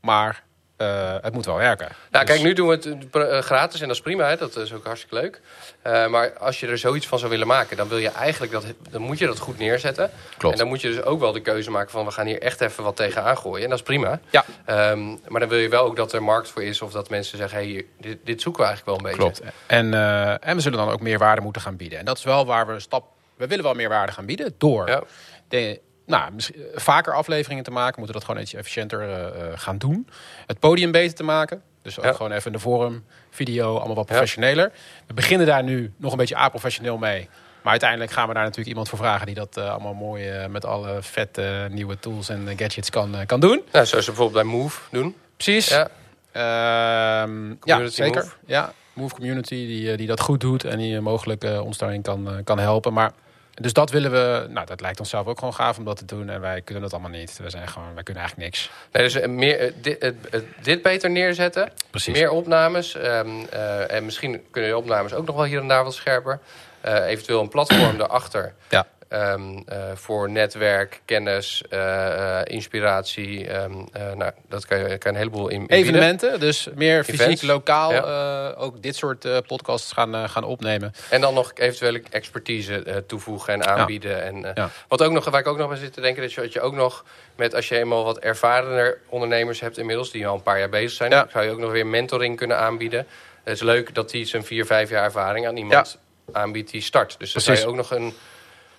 Maar 0.00 0.42
eh, 0.76 1.14
het 1.20 1.32
moet 1.32 1.44
wel 1.46 1.56
werken. 1.56 1.88
Nou, 2.10 2.24
Dus- 2.24 2.34
kijk, 2.34 2.46
nu 2.46 2.52
doen 2.52 2.68
we 2.68 2.74
het 2.74 2.86
eh, 3.12 3.38
gratis 3.38 3.80
en 3.80 3.86
dat 3.86 3.96
is 3.96 4.02
prima. 4.02 4.28
Hè? 4.28 4.36
Dat 4.36 4.56
is 4.56 4.72
ook 4.72 4.84
hartstikke 4.84 5.14
leuk. 5.14 5.40
Eh, 5.82 6.06
maar 6.06 6.38
als 6.38 6.60
je 6.60 6.66
er 6.66 6.78
zoiets 6.78 7.06
van 7.06 7.18
zou 7.18 7.30
willen 7.30 7.46
maken, 7.46 7.76
dan 7.76 7.88
wil 7.88 7.98
je 7.98 8.08
eigenlijk 8.08 8.52
dat, 8.52 8.64
dan 8.90 9.02
moet 9.02 9.18
je 9.18 9.26
dat 9.26 9.38
goed 9.38 9.58
neerzetten. 9.58 10.10
Klopt. 10.36 10.54
En 10.54 10.60
dan 10.60 10.68
moet 10.68 10.80
je 10.80 10.88
dus 10.88 11.02
ook 11.02 11.20
wel 11.20 11.32
de 11.32 11.40
keuze 11.40 11.70
maken 11.70 11.90
van 11.90 12.04
we 12.04 12.10
gaan 12.10 12.26
hier 12.26 12.42
echt 12.42 12.60
even 12.60 12.84
wat 12.84 12.96
tegenaan 12.96 13.38
gooien. 13.38 13.62
En 13.64 13.70
dat 13.70 13.78
is 13.78 13.84
prima. 13.84 14.20
Ja. 14.30 14.44
Ehm, 14.64 15.06
maar 15.28 15.40
dan 15.40 15.48
wil 15.48 15.58
je 15.58 15.68
wel 15.68 15.84
ook 15.84 15.96
dat 15.96 16.12
er 16.12 16.22
markt 16.22 16.48
voor 16.48 16.62
is 16.62 16.82
of 16.82 16.92
dat 16.92 17.10
mensen 17.10 17.38
zeggen, 17.38 17.58
hey, 17.58 17.86
dit, 18.00 18.18
dit 18.24 18.40
zoeken 18.42 18.62
we 18.62 18.68
eigenlijk 18.68 18.98
wel 18.98 19.10
een 19.10 19.16
beetje. 19.16 19.30
Klopt. 19.38 19.52
En, 19.66 19.94
eh, 19.94 20.48
en 20.48 20.56
we 20.56 20.60
zullen 20.62 20.78
dan 20.78 20.90
ook 20.90 21.00
meer 21.00 21.18
waarde 21.18 21.40
moeten 21.40 21.62
gaan 21.62 21.76
bieden. 21.76 21.98
En 21.98 22.04
dat 22.04 22.18
is 22.18 22.24
wel 22.24 22.46
waar 22.46 22.66
we 22.66 22.72
een 22.72 22.80
stap. 22.80 23.04
We 23.36 23.46
willen 23.46 23.64
wel 23.64 23.74
meer 23.74 23.88
waarde 23.88 24.12
gaan 24.12 24.26
bieden 24.26 24.54
door 24.58 24.88
Ja. 24.88 25.02
de, 25.48 25.80
nou, 26.06 26.32
misschien, 26.32 26.56
eh, 26.56 26.78
vaker 26.80 27.14
afleveringen 27.14 27.64
te 27.64 27.70
maken. 27.70 27.92
We 27.92 27.98
moeten 28.00 28.16
dat 28.16 28.24
gewoon 28.24 28.40
iets 28.42 28.54
efficiënter 28.54 29.00
eh, 29.00 29.26
eh, 29.26 29.52
gaan 29.58 29.78
doen. 29.78 30.08
Het 30.46 30.58
podium 30.58 30.92
beter 30.92 31.16
te 31.16 31.22
maken. 31.22 31.62
Dus 31.82 31.98
ook 31.98 32.04
Ja. 32.04 32.12
gewoon 32.12 32.32
even 32.32 32.46
in 32.46 32.52
de 32.52 32.58
vorm, 32.58 33.04
video, 33.30 33.76
allemaal 33.76 33.94
wat 33.94 34.06
professioneler. 34.06 34.72
We 35.06 35.14
beginnen 35.14 35.46
daar 35.46 35.62
nu 35.62 35.92
nog 35.96 36.12
een 36.12 36.18
beetje 36.18 36.36
aprofessioneel 36.36 36.98
mee. 36.98 37.28
Maar 37.62 37.70
uiteindelijk 37.70 38.10
gaan 38.10 38.28
we 38.28 38.34
daar 38.34 38.42
natuurlijk 38.42 38.68
iemand 38.68 38.88
voor 38.88 38.98
vragen 38.98 39.26
die 39.26 39.34
dat 39.34 39.56
allemaal 39.56 39.94
mooi 39.94 40.48
met 40.48 40.64
alle 40.64 41.02
vette 41.02 41.66
nieuwe 41.70 41.98
tools 41.98 42.28
en 42.28 42.48
gadgets 42.56 42.90
kan, 42.90 43.16
kan 43.26 43.40
doen. 43.40 43.62
Zoals 43.72 43.88
ze 43.90 43.94
bijvoorbeeld 43.96 44.32
bij 44.32 44.52
Move 44.52 44.80
doen. 44.90 45.16
Precies. 45.36 45.68
Ja. 45.68 45.88
Ehm, 46.32 47.54
ja, 47.62 47.86
zeker. 47.86 48.22
Move. 48.22 48.34
Ja, 48.46 48.72
Move 48.92 49.14
Community 49.14 49.54
die, 49.66 49.96
die 49.96 50.06
dat 50.06 50.20
goed 50.20 50.40
doet 50.40 50.64
en 50.64 50.78
die 50.78 51.00
mogelijk 51.00 51.44
ons 51.44 51.78
daarin 51.78 52.02
kan, 52.02 52.40
kan 52.44 52.58
helpen. 52.58 52.92
Maar 52.92 53.12
dus 53.60 53.72
dat 53.72 53.90
willen 53.90 54.10
we. 54.10 54.46
Nou, 54.48 54.66
dat 54.66 54.80
lijkt 54.80 55.00
ons 55.00 55.10
zelf 55.10 55.26
ook 55.26 55.38
gewoon 55.38 55.54
gaaf 55.54 55.78
om 55.78 55.84
dat 55.84 55.96
te 55.96 56.04
doen. 56.04 56.28
En 56.28 56.40
wij 56.40 56.60
kunnen 56.62 56.82
dat 56.82 56.92
allemaal 56.92 57.10
niet. 57.10 57.38
We 57.42 57.50
zijn 57.50 57.68
gewoon, 57.68 57.94
wij 57.94 58.02
kunnen 58.02 58.22
eigenlijk 58.22 58.50
niks. 58.52 58.70
Nee, 58.92 59.02
dus 59.02 59.14
eh, 59.14 59.28
meer, 59.28 59.58
eh, 59.58 59.72
dit, 59.80 60.02
het- 60.02 60.44
dit 60.62 60.82
beter 60.82 61.10
neerzetten. 61.10 61.70
Precies. 61.90 62.14
Meer 62.18 62.30
opnames. 62.30 62.94
ehm, 62.94 63.28
eh, 63.50 63.90
en 63.92 64.04
misschien 64.04 64.42
kunnen 64.50 64.70
de 64.70 64.76
opnames 64.76 65.14
ook 65.14 65.26
nog 65.26 65.36
wel 65.36 65.44
hier 65.44 65.60
en 65.60 65.68
daar 65.68 65.84
wat 65.84 65.94
scherper. 65.94 66.38
Eh, 66.80 67.06
eventueel 67.06 67.40
een 67.40 67.48
platform 67.48 67.96
daarachter. 67.98 68.54
Ja. 68.68 68.86
Ehm, 69.08 69.56
eh, 69.66 69.78
voor 69.94 70.30
netwerk, 70.30 71.00
kennis, 71.04 71.62
eh, 71.68 72.38
eh, 72.40 72.42
inspiratie. 72.44 73.48
ehm, 73.48 73.72
eh, 73.92 74.12
nou, 74.12 74.32
dat 74.48 74.66
kan 74.66 74.78
je, 74.78 74.98
kan 74.98 75.10
een 75.12 75.18
heleboel 75.18 75.48
in. 75.48 75.66
Evenementen, 75.66 76.40
dus 76.40 76.68
meer 76.74 77.04
fysiek, 77.04 77.42
lokaal. 77.42 77.92
Ja. 77.92 78.54
ook 78.56 78.82
dit 78.82 78.96
soort 78.96 79.46
podcasts 79.46 79.92
gaan, 79.92 80.28
gaan 80.28 80.44
opnemen. 80.44 80.92
En 81.10 81.20
dan 81.20 81.34
nog 81.34 81.50
eventuele 81.54 82.02
expertise 82.10 83.04
toevoegen 83.06 83.52
en 83.52 83.66
aanbieden. 83.66 84.22
En, 84.22 84.52
Ja. 84.54 84.70
wat 84.88 85.02
ook 85.02 85.12
nog, 85.12 85.24
waar 85.24 85.40
ik 85.40 85.46
ook 85.46 85.58
nog 85.58 85.68
bij 85.68 85.78
zit 85.78 85.92
te 85.92 86.00
denken, 86.00 86.22
dat 86.22 86.32
je, 86.32 86.40
dat 86.40 86.52
je 86.52 86.60
ook 86.60 86.74
nog 86.74 87.04
met 87.36 87.54
als 87.54 87.68
je 87.68 87.78
eenmaal 87.78 88.04
wat 88.04 88.18
ervarener 88.18 88.98
ondernemers 89.08 89.60
hebt 89.60 89.78
inmiddels, 89.78 90.10
die 90.10 90.26
al 90.26 90.34
een 90.34 90.42
paar 90.42 90.58
jaar 90.58 90.68
bezig 90.68 90.90
zijn, 90.96 91.10
dan 91.10 91.26
zou 91.32 91.44
je 91.44 91.50
ook 91.50 91.58
nog 91.58 91.70
weer 91.70 91.86
mentoring 91.86 92.36
kunnen 92.36 92.58
aanbieden. 92.58 93.06
Het 93.44 93.54
is 93.54 93.62
leuk 93.62 93.94
dat 93.94 94.12
hij 94.12 94.24
zijn 94.24 94.44
vier, 94.44 94.66
vijf 94.66 94.90
jaar 94.90 95.04
ervaring 95.04 95.46
aan 95.46 95.56
iemand 95.56 95.98
aanbiedt 96.32 96.70
die 96.70 96.80
start. 96.82 97.14
Dus 97.18 97.32
dan 97.32 97.42
zou 97.42 97.58
je 97.58 97.66
ook 97.66 97.74
nog 97.74 97.90
een. 97.90 98.14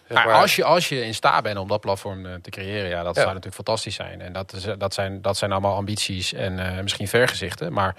Zeg 0.07 0.17
Maar 0.17 0.25
maar- 0.25 0.41
als 0.41 0.55
je, 0.55 0.63
als 0.63 0.89
je 0.89 1.05
in 1.05 1.13
staat 1.13 1.43
bent 1.43 1.57
om 1.57 1.67
dat 1.67 1.79
platform 1.81 2.25
eh, 2.25 2.33
te 2.41 2.49
creëren, 2.49 2.89
ja, 2.89 3.03
dat 3.03 3.15
Ja. 3.15 3.21
zou 3.21 3.27
natuurlijk 3.27 3.55
fantastisch 3.55 3.95
zijn. 3.95 4.21
En 4.21 4.33
dat, 4.33 4.53
is, 4.53 4.65
eh, 4.65 4.73
dat, 4.77 4.93
zijn, 4.93 5.21
dat 5.21 5.37
zijn 5.37 5.51
allemaal 5.51 5.75
ambities 5.75 6.33
en 6.33 6.59
eh, 6.59 6.81
misschien 6.81 7.07
vergezichten. 7.07 7.73
Maar 7.73 7.95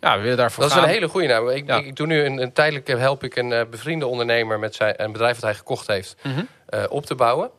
ja, 0.00 0.16
we 0.16 0.22
willen 0.22 0.36
daarvoor 0.36 0.62
Dat 0.64 0.72
is 0.76 0.82
een 0.82 0.88
hele 0.88 1.08
goede 1.08 1.26
naam. 1.26 1.48
Ik, 1.48 1.66
Ja. 1.66 1.76
ik, 1.76 1.86
ik 1.86 1.96
doe 1.96 2.06
nu 2.06 2.24
een, 2.24 2.38
een 2.42 2.52
tijdelijk 2.52 2.86
help 2.88 3.24
ik 3.24 3.36
een 3.36 3.66
bevriende 3.70 4.06
ondernemer 4.06 4.58
met 4.58 4.74
zijn 4.74 4.94
een 4.96 5.12
bedrijf 5.12 5.34
dat 5.34 5.42
hij 5.42 5.54
gekocht 5.54 5.86
heeft 5.86 6.16
Mhm. 6.22 6.44
op 6.88 7.06
te 7.06 7.14
bouwen. 7.14 7.50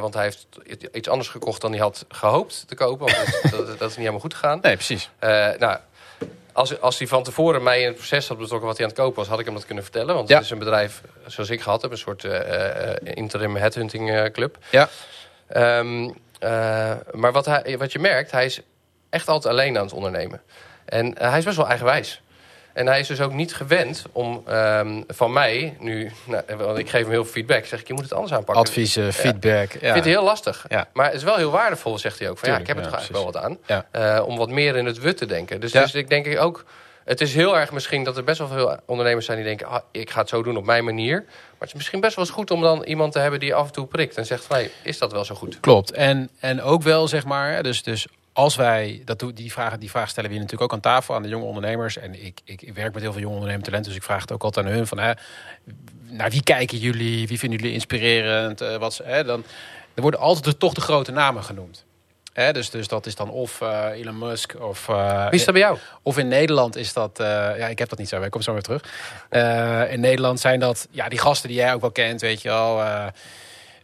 Want 0.00 0.14
hij 0.14 0.22
heeft 0.22 0.46
iets 0.92 1.08
anders 1.08 1.28
gekocht 1.28 1.60
dan 1.60 1.70
hij 1.70 1.80
had 1.80 2.04
gehoopt 2.08 2.64
te 2.68 2.74
kopen. 2.74 3.06
Want 3.14 3.38
dat, 3.42 3.50
dat, 3.66 3.66
dat 3.66 3.80
is 3.80 3.86
niet 3.86 3.96
helemaal 3.96 4.20
goed 4.20 4.34
gegaan. 4.34 4.58
Nee, 4.62 4.74
precies. 4.74 5.10
Nou, 5.58 5.78
als, 6.54 6.80
als 6.80 6.98
hij 6.98 7.06
van 7.08 7.22
tevoren 7.22 7.62
mij 7.62 7.80
in 7.80 7.86
het 7.86 7.96
proces 7.96 8.28
had 8.28 8.38
betrokken 8.38 8.66
wat 8.68 8.76
hij 8.76 8.86
aan 8.86 8.92
het 8.92 9.00
kopen 9.00 9.16
was, 9.18 9.28
had 9.28 9.38
ik 9.38 9.44
hem 9.44 9.54
dat 9.54 9.64
kunnen 9.66 9.84
vertellen. 9.84 10.14
Want 10.14 10.28
Ja. 10.28 10.34
het 10.34 10.44
is 10.44 10.50
een 10.50 10.58
bedrijf 10.58 11.00
zoals 11.26 11.50
ik 11.50 11.60
gehad 11.62 11.82
heb, 11.82 11.90
een 11.90 11.98
soort 11.98 12.24
eh, 12.24 12.90
eh, 12.90 12.96
interim 13.02 13.56
headhunting 13.56 14.10
eh, 14.10 14.24
club. 14.24 14.58
Ja. 14.70 14.88
Ehm, 15.48 16.10
eh, 16.38 16.92
maar 17.12 17.32
wat, 17.32 17.44
hij, 17.46 17.78
wat 17.78 17.92
je 17.92 17.98
merkt, 17.98 18.30
hij 18.30 18.44
is 18.44 18.60
echt 19.10 19.28
altijd 19.28 19.52
alleen 19.54 19.76
aan 19.78 19.84
het 19.84 19.92
ondernemen. 19.94 20.42
En 20.84 21.14
hij 21.18 21.38
is 21.38 21.44
best 21.44 21.56
wel 21.56 21.68
eigenwijs. 21.68 22.22
En 22.74 22.86
hij 22.86 23.00
is 23.00 23.06
dus 23.06 23.20
ook 23.20 23.32
niet 23.32 23.54
gewend 23.54 24.04
om 24.12 24.42
ehm, 24.46 25.02
van 25.08 25.32
mij 25.32 25.76
nu, 25.78 26.10
nou, 26.24 26.42
want 26.56 26.78
ik 26.78 26.90
geef 26.90 27.00
hem 27.00 27.10
heel 27.10 27.24
veel 27.24 27.32
feedback, 27.32 27.64
zeg 27.64 27.80
ik, 27.80 27.86
je 27.86 27.92
moet 27.92 28.02
het 28.02 28.12
anders 28.12 28.32
aanpakken. 28.32 28.64
Adviezen, 28.64 29.12
feedback. 29.12 29.72
Ja. 29.72 29.74
Ik 29.74 29.80
vind 29.80 29.94
het 29.94 30.04
heel 30.04 30.24
lastig. 30.24 30.64
Ja. 30.68 30.88
Maar 30.92 31.06
het 31.06 31.14
is 31.14 31.22
wel 31.22 31.36
heel 31.36 31.50
waardevol, 31.50 31.98
zegt 31.98 32.18
hij 32.18 32.30
ook. 32.30 32.38
Van, 32.38 32.48
ja, 32.48 32.58
ik 32.58 32.66
heb 32.66 32.76
er 32.76 32.82
ja, 32.82 32.88
toch 32.88 32.98
eigenlijk 32.98 33.24
wel 33.24 33.32
wat 33.32 33.42
aan. 33.42 33.58
Ja. 33.66 34.16
Eh, 34.16 34.26
om 34.26 34.36
wat 34.36 34.48
meer 34.48 34.76
in 34.76 34.86
het 34.86 34.98
wut 34.98 35.16
te 35.16 35.26
denken. 35.26 35.60
Dus, 35.60 35.72
Ja. 35.72 35.80
dus 35.80 35.94
ik 35.94 36.08
denk 36.08 36.40
ook... 36.40 36.64
Het 37.04 37.20
is 37.20 37.34
heel 37.34 37.58
erg 37.58 37.72
misschien 37.72 38.04
dat 38.04 38.16
er 38.16 38.24
best 38.24 38.38
wel 38.38 38.48
veel 38.48 38.76
ondernemers 38.86 39.26
zijn 39.26 39.38
die 39.38 39.46
denken... 39.46 39.66
Ah, 39.66 39.80
ik 39.90 40.10
ga 40.10 40.20
het 40.20 40.28
zo 40.28 40.42
doen 40.42 40.56
op 40.56 40.64
mijn 40.64 40.84
manier. 40.84 41.22
Maar 41.26 41.58
het 41.58 41.68
is 41.68 41.74
misschien 41.74 42.00
best 42.00 42.16
wel 42.16 42.24
eens 42.24 42.34
goed 42.34 42.50
om 42.50 42.60
dan 42.60 42.82
iemand 42.82 43.12
te 43.12 43.18
hebben 43.18 43.40
die 43.40 43.54
af 43.54 43.66
en 43.66 43.72
toe 43.72 43.86
prikt. 43.86 44.16
En 44.16 44.26
zegt 44.26 44.44
van, 44.44 44.56
hey, 44.56 44.70
is 44.82 44.98
dat 44.98 45.12
wel 45.12 45.24
zo 45.24 45.34
goed? 45.34 45.60
Klopt. 45.60 45.92
En, 45.92 46.30
en 46.40 46.62
ook 46.62 46.82
wel, 46.82 47.08
zeg 47.08 47.24
maar, 47.24 47.62
dus, 47.62 47.82
dus 47.82 48.06
als 48.36 48.56
wij, 48.56 49.02
dat 49.04 49.18
doen, 49.18 49.32
die, 49.34 49.52
vragen, 49.52 49.80
die 49.80 49.90
vraag 49.90 50.08
stellen 50.08 50.30
we 50.30 50.34
hier 50.36 50.44
natuurlijk 50.44 50.72
ook 50.72 50.76
aan 50.78 50.92
tafel 50.92 51.14
aan 51.14 51.22
de 51.22 51.28
jonge 51.28 51.44
ondernemers. 51.44 51.96
En 51.98 52.24
ik, 52.24 52.40
ik, 52.44 52.62
ik 52.62 52.74
werk 52.74 52.92
met 52.94 53.02
heel 53.02 53.12
veel 53.12 53.20
jonge 53.20 53.34
ondernemers 53.34 53.64
talent, 53.64 53.84
dus 53.84 53.94
ik 53.96 54.02
vraag 54.02 54.20
het 54.20 54.32
ook 54.32 54.42
altijd 54.42 54.66
aan 54.66 54.72
hun 54.72 54.86
van, 54.86 54.98
hè, 54.98 55.12
naar 56.08 56.30
wie 56.30 56.42
kijken 56.42 56.78
jullie? 56.78 57.28
Wie 57.28 57.38
vinden 57.38 57.58
jullie 57.58 57.74
inspirerend? 57.74 58.60
Eh, 58.60 58.76
wat, 58.76 58.94
ze- 58.94 59.02
hè, 59.02 59.24
dan, 59.24 59.44
er 59.94 60.02
worden 60.02 60.20
altijd 60.20 60.44
de, 60.44 60.56
toch 60.56 60.72
de 60.74 60.80
grote 60.80 61.12
namen 61.12 61.44
genoemd. 61.44 61.84
Hè, 62.32 62.52
dus, 62.52 62.70
dus 62.70 62.88
dat 62.88 63.06
is 63.06 63.14
dan 63.14 63.30
of 63.30 63.60
eh, 63.60 63.86
Elon 63.92 64.18
Musk 64.18 64.54
of... 64.60 64.88
eh, 64.88 65.28
Wie 65.28 65.38
is 65.38 65.44
dat 65.44 65.54
bij 65.54 65.62
jou? 65.62 65.78
of 66.02 66.18
in 66.18 66.28
Nederland 66.28 66.76
is 66.76 66.92
dat, 66.92 67.10
ja, 67.18 67.54
ik 67.68 67.78
heb 67.78 67.88
dat 67.88 67.98
niet 67.98 68.08
zo, 68.08 68.22
ik 68.22 68.30
kom 68.30 68.42
zo 68.42 68.52
weer 68.52 68.62
terug. 68.62 68.82
In 69.90 70.00
Nederland 70.00 70.40
zijn 70.40 70.60
dat, 70.60 70.88
ja, 70.90 71.08
die 71.08 71.18
gasten 71.18 71.48
die 71.48 71.58
jij 71.58 71.74
ook 71.74 71.80
wel 71.80 71.90
kent, 71.92 72.20
weet 72.20 72.42
je 72.42 72.48
wel. 72.48 72.82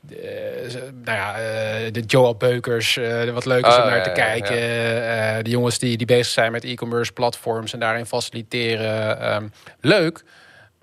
Eh, 0.08 0.16
de, 0.18 0.66
ze- 0.70 0.90
nou 1.04 1.18
ja, 1.18 1.34
eh, 1.34 1.92
de 1.92 2.00
Joel 2.00 2.34
Beukers, 2.34 2.96
eh, 2.96 3.30
wat 3.30 3.44
leuk 3.44 3.66
is 3.66 3.76
om 3.76 3.82
naar 3.84 3.96
ja, 3.96 4.02
te 4.02 4.12
kijken. 4.12 4.56
Eh, 4.56 5.44
de 5.44 5.50
jongens 5.50 5.78
die, 5.78 5.96
die 5.96 6.06
bezig 6.06 6.26
zijn 6.32 6.52
met 6.52 6.64
e-commerce 6.64 7.12
platforms 7.12 7.72
en 7.72 7.80
daarin 7.80 8.06
faciliteren. 8.06 9.20
Ehm, 9.20 9.48
leuk. 9.80 10.24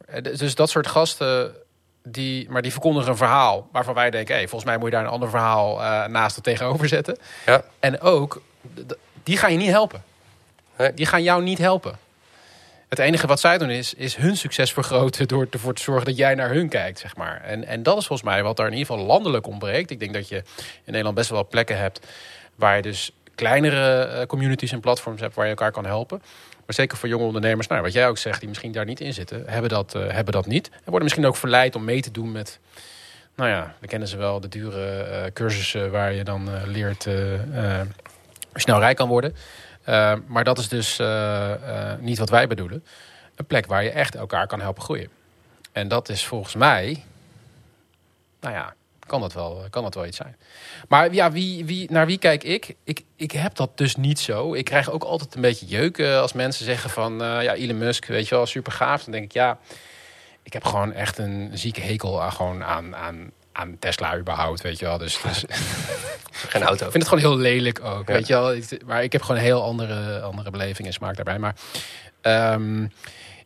Eh, 0.05 0.21
Dus 0.37 0.55
dat 0.55 0.69
soort 0.69 0.87
gasten, 0.87 1.51
die, 2.03 2.49
maar 2.49 2.61
die 2.61 2.71
verkondigen 2.71 3.09
een 3.11 3.17
verhaal 3.17 3.69
waarvan 3.71 3.93
wij 3.93 4.09
denken, 4.09 4.35
hey, 4.35 4.47
volgens 4.47 4.69
mij 4.69 4.77
moet 4.79 4.89
je 4.89 4.95
daar 4.95 5.03
een 5.05 5.11
ander 5.11 5.29
verhaal 5.29 5.81
eh, 5.83 6.05
naast 6.05 6.37
of 6.37 6.43
tegenover 6.43 6.87
zetten. 6.87 7.17
Ja. 7.45 7.61
En 7.79 8.01
ook, 8.01 8.41
die 9.23 9.37
gaan 9.37 9.51
je 9.51 9.57
niet 9.57 9.69
helpen. 9.71 10.03
Nee. 10.77 10.93
Die 10.93 11.05
gaan 11.05 11.23
jou 11.23 11.43
niet 11.43 11.57
helpen. 11.57 11.97
Het 12.89 12.99
enige 12.99 13.27
wat 13.27 13.39
zij 13.39 13.57
doen 13.57 13.69
is, 13.69 13.93
is 13.93 14.15
hun 14.15 14.37
succes 14.37 14.73
vergroten 14.73 15.27
door 15.27 15.47
ervoor 15.49 15.73
te 15.73 15.81
zorgen 15.81 16.05
dat 16.05 16.17
jij 16.17 16.35
naar 16.35 16.49
hun 16.49 16.69
kijkt, 16.69 16.99
zeg 16.99 17.15
maar. 17.15 17.41
En, 17.41 17.65
en 17.65 17.83
dat 17.83 17.97
is 17.97 18.07
volgens 18.07 18.29
mij 18.29 18.43
wat 18.43 18.59
er 18.59 18.65
in 18.65 18.73
ieder 18.73 18.87
geval 18.87 19.05
landelijk 19.05 19.47
ontbreekt. 19.47 19.91
Ik 19.91 19.99
denk 19.99 20.13
dat 20.13 20.27
je 20.29 20.35
in 20.35 20.43
Nederland 20.85 21.15
best 21.15 21.29
wel 21.29 21.47
plekken 21.47 21.77
hebt 21.77 22.07
waar 22.55 22.75
je 22.75 22.81
dus 22.81 23.11
kleinere 23.35 24.03
eh, 24.03 24.25
communities 24.25 24.71
en 24.71 24.79
platforms 24.79 25.21
hebt 25.21 25.35
waar 25.35 25.45
je 25.45 25.51
elkaar 25.51 25.71
kan 25.71 25.85
helpen. 25.85 26.21
Maar 26.65 26.75
zeker 26.75 26.97
voor 26.97 27.09
jonge 27.09 27.25
ondernemers, 27.25 27.67
nou, 27.67 27.81
wat 27.81 27.93
jij 27.93 28.07
ook 28.07 28.17
zegt, 28.17 28.39
die 28.39 28.49
misschien 28.49 28.71
daar 28.71 28.85
niet 28.85 28.99
in 28.99 29.13
zitten, 29.13 29.43
hebben 29.45 29.69
dat, 29.69 29.95
eh, 29.95 30.07
hebben 30.07 30.33
dat 30.33 30.45
niet. 30.45 30.69
En 30.69 30.81
worden 30.85 31.03
misschien 31.03 31.25
ook 31.25 31.35
verleid 31.35 31.75
om 31.75 31.83
mee 31.83 32.01
te 32.01 32.11
doen 32.11 32.31
met, 32.31 32.59
nou 33.35 33.49
ja, 33.49 33.75
we 33.79 33.87
kennen 33.87 34.07
ze 34.07 34.17
wel, 34.17 34.39
de 34.39 34.49
dure 34.49 35.03
eh, 35.03 35.31
cursussen 35.33 35.91
waar 35.91 36.13
je 36.13 36.23
dan 36.23 36.49
leert 36.65 37.07
snel 38.53 38.79
rijk 38.79 38.97
kan 38.97 39.07
worden. 39.07 39.35
Uh, 39.89 40.13
maar 40.27 40.43
dat 40.43 40.57
is 40.57 40.67
dus 40.67 40.99
uh, 40.99 41.07
uh, 41.07 41.93
niet 41.99 42.17
wat 42.17 42.29
wij 42.29 42.47
bedoelen. 42.47 42.85
Een 43.35 43.45
plek 43.45 43.65
waar 43.65 43.83
je 43.83 43.89
echt 43.89 44.15
elkaar 44.15 44.47
kan 44.47 44.61
helpen 44.61 44.83
groeien. 44.83 45.09
En 45.71 45.87
dat 45.87 46.09
is 46.09 46.25
volgens 46.25 46.55
mij, 46.55 47.03
nou 48.39 48.53
ja, 48.53 48.73
kan 49.07 49.21
dat 49.21 49.33
wel, 49.33 49.65
kan 49.69 49.83
dat 49.83 49.95
wel 49.95 50.05
iets 50.05 50.17
zijn. 50.17 50.35
Maar 50.87 51.13
ja, 51.13 51.31
wie, 51.31 51.65
wie, 51.65 51.91
naar 51.91 52.05
wie 52.05 52.17
kijk 52.17 52.43
ik? 52.43 52.75
ik? 52.83 53.03
Ik 53.15 53.31
heb 53.31 53.55
dat 53.55 53.77
dus 53.77 53.95
niet 53.95 54.19
zo. 54.19 54.53
Ik 54.53 54.65
krijg 54.65 54.91
ook 54.91 55.03
altijd 55.03 55.35
een 55.35 55.41
beetje 55.41 55.65
jeuk 55.65 55.97
uh, 55.97 56.19
als 56.19 56.33
mensen 56.33 56.65
zeggen 56.65 56.89
van, 56.89 57.21
uh, 57.21 57.43
ja, 57.43 57.53
Elon 57.53 57.77
Musk, 57.77 58.05
weet 58.05 58.27
je 58.27 58.35
wel, 58.35 58.45
super 58.45 58.71
gaaf. 58.71 59.03
Dan 59.03 59.11
denk 59.11 59.23
ik, 59.23 59.31
ja, 59.31 59.59
ik 60.43 60.53
heb 60.53 60.63
gewoon 60.63 60.93
echt 60.93 61.17
een 61.17 61.51
zieke 61.53 61.81
hekel 61.81 62.21
aan, 62.21 62.31
gewoon 62.31 62.63
aan, 62.63 62.95
aan, 62.95 63.31
aan 63.57 63.79
Tesla 63.79 64.17
überhaupt, 64.17 64.61
weet 64.61 64.79
je 64.79 64.85
wel. 64.85 64.97
Dus, 64.97 65.19
dus 65.21 65.43
geen 66.53 66.63
auto. 66.63 66.85
Ik 66.85 66.91
vind 66.91 67.03
het 67.03 67.07
gewoon 67.07 67.19
heel 67.19 67.37
lelijk 67.37 67.79
ook, 67.83 68.07
ja. 68.07 68.13
weet 68.13 68.27
je 68.27 68.33
wel. 68.33 68.59
Maar 68.85 69.03
ik 69.03 69.11
heb 69.11 69.21
gewoon 69.21 69.37
een 69.37 69.43
heel 69.43 69.63
andere, 69.63 70.19
andere 70.19 70.51
beleving 70.51 70.87
en 70.87 70.93
smaak 70.93 71.15
daarbij. 71.15 71.39
Maar 71.39 71.55
um, 72.53 72.91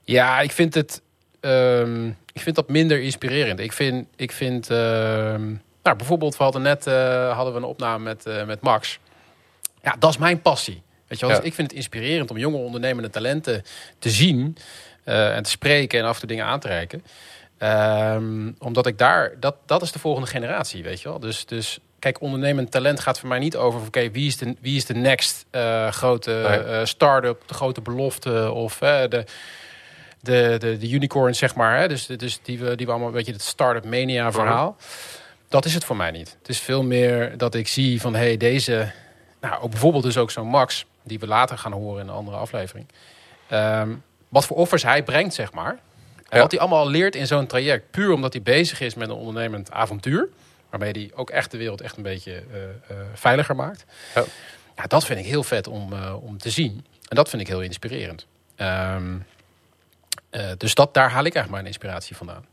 ja, 0.04 0.40
ik 0.40 0.52
vind 0.52 0.74
het, 0.74 1.02
um, 1.42 2.18
ik 2.34 2.42
vind 2.42 2.56
dat 2.56 2.70
minder 2.70 3.02
inspirerend. 3.02 3.60
Ik 3.60 3.74
vind, 3.74 4.08
ik 4.16 4.32
vind 4.32 4.70
um, 4.70 5.62
nou, 5.84 5.98
bijvoorbeeld, 5.98 6.38
we 6.38 6.44
hadden 6.44 6.62
net 6.62 6.88
uh, 6.88 7.36
hadden 7.36 7.54
we 7.54 7.60
een 7.60 7.66
opname 7.66 8.04
met, 8.04 8.26
uh, 8.28 8.46
met 8.46 8.62
Max. 8.62 9.00
Ja, 9.84 9.96
dat 10.00 10.10
is 10.10 10.18
mijn 10.18 10.42
passie. 10.42 10.82
Weet 11.08 11.20
je 11.20 11.26
wel? 11.26 11.36
Ja. 11.36 11.42
Dus 11.42 11.50
ik 11.50 11.56
vind 11.56 11.68
het 11.68 11.78
inspirerend 11.78 12.32
om 12.32 12.38
jonge 12.38 12.58
ondernemende 12.58 13.10
talenten 13.10 13.64
te 14.00 14.10
zien 14.10 14.58
uh, 15.06 15.36
en 15.36 15.44
te 15.44 15.50
spreken 15.50 16.00
en 16.00 16.06
af 16.06 16.14
en 16.14 16.20
toe 16.20 16.30
dingen 16.30 16.46
aan 16.46 16.60
te 16.60 16.68
reiken. 16.68 17.04
Um, 17.64 18.56
omdat 18.60 18.86
ik 18.86 18.98
daar, 18.98 19.34
dat, 19.40 19.56
dat 19.66 19.82
is 19.82 19.92
de 19.92 20.00
volgende 20.00 20.28
generatie, 20.28 20.84
weet 20.84 21.02
je 21.02 21.10
wel. 21.10 21.20
Dus, 21.20 21.46
dus 21.46 21.80
kijk, 22.00 22.22
ondernemend 22.22 22.72
talent 22.72 23.00
gaat 23.00 23.20
voor 23.20 23.30
mij 23.30 23.40
niet 23.40 23.56
over... 23.56 23.80
oké, 23.80 23.88
okay, 23.88 24.12
wie, 24.12 24.28
is 24.28 24.38
de, 24.38 24.56
wie 24.62 24.76
is 24.76 24.86
de 24.86 24.94
next 24.94 25.46
uh, 25.52 25.88
grote 25.88 26.64
uh, 26.68 26.86
start-up, 26.86 27.42
de 27.48 27.54
grote 27.54 27.82
belofte... 27.82 28.52
of 28.52 28.82
uh, 28.82 29.00
de, 29.10 29.26
de, 30.20 30.56
de, 30.60 30.78
de 30.78 30.90
unicorn, 30.90 31.36
zeg 31.36 31.56
maar. 31.56 31.80
Hè? 31.80 31.88
Dus, 31.88 32.06
dus 32.06 32.40
die, 32.42 32.60
we, 32.60 32.76
die 32.76 32.86
we 32.86 32.92
allemaal 32.92 33.10
een 33.10 33.16
beetje 33.16 33.32
het 33.34 33.42
start-up 33.42 33.86
mania 33.86 34.32
verhaal. 34.32 34.78
Dat 35.48 35.66
is 35.66 35.74
het 35.74 35.84
voor 35.84 35.96
mij 35.96 36.12
niet. 36.12 36.38
Het 36.40 36.50
is 36.50 36.60
veel 36.60 36.84
meer 36.84 37.38
dat 37.38 37.56
ik 37.56 37.68
zie 37.68 38.02
van... 38.02 38.14
hé, 38.14 38.20
hey, 38.20 38.38
deze... 38.38 38.92
Nou, 39.42 39.62
ook 39.62 39.70
bijvoorbeeld 39.70 40.04
dus 40.04 40.18
ook 40.18 40.32
zo'n 40.32 40.48
Max... 40.48 40.86
die 41.04 41.20
we 41.20 41.28
later 41.28 41.58
gaan 41.58 41.72
horen 41.72 42.02
in 42.02 42.08
een 42.08 42.16
andere 42.16 42.38
aflevering. 42.38 42.88
Um, 43.52 44.04
wat 44.30 44.46
voor 44.46 44.58
offers 44.58 44.84
hij 44.84 45.04
brengt, 45.04 45.34
zeg 45.34 45.52
maar... 45.54 45.80
En 46.32 46.40
wat 46.40 46.52
hij 46.52 46.60
allemaal 46.60 46.90
leert 46.90 47.16
in 47.16 47.28
zo'n 47.28 47.48
traject, 47.48 47.92
puur 47.92 48.12
omdat 48.12 48.34
hij 48.34 48.42
bezig 48.42 48.82
is 48.82 48.96
met 48.96 49.10
een 49.10 49.16
ondernemend 49.16 49.72
avontuur, 49.72 50.30
waarmee 50.70 50.92
hij 50.92 51.12
ook 51.16 51.30
echt 51.30 51.52
de 51.52 51.58
wereld 51.58 51.82
echt 51.82 51.98
een 51.98 52.04
beetje 52.04 52.44
uh, 52.52 52.58
uh, 52.64 52.98
veiliger 53.14 53.56
maakt. 53.56 53.86
Ja. 54.16 54.24
ja. 54.76 54.84
dat 54.84 55.06
vind 55.06 55.20
ik 55.20 55.26
heel 55.26 55.44
vet 55.44 55.68
om, 55.68 55.94
uh, 55.94 56.24
om 56.24 56.38
te 56.38 56.50
zien. 56.50 56.86
En 57.08 57.16
dat 57.16 57.30
vind 57.30 57.42
ik 57.42 57.48
heel 57.48 57.62
inspirerend. 57.62 58.26
Um, 58.58 59.26
dus 60.58 60.76
dat, 60.76 60.94
daar 60.94 61.10
haal 61.10 61.26
ik 61.26 61.34
eigenlijk 61.34 61.50
mijn 61.50 61.66
inspiratie 61.66 62.16
vandaan. 62.16 62.46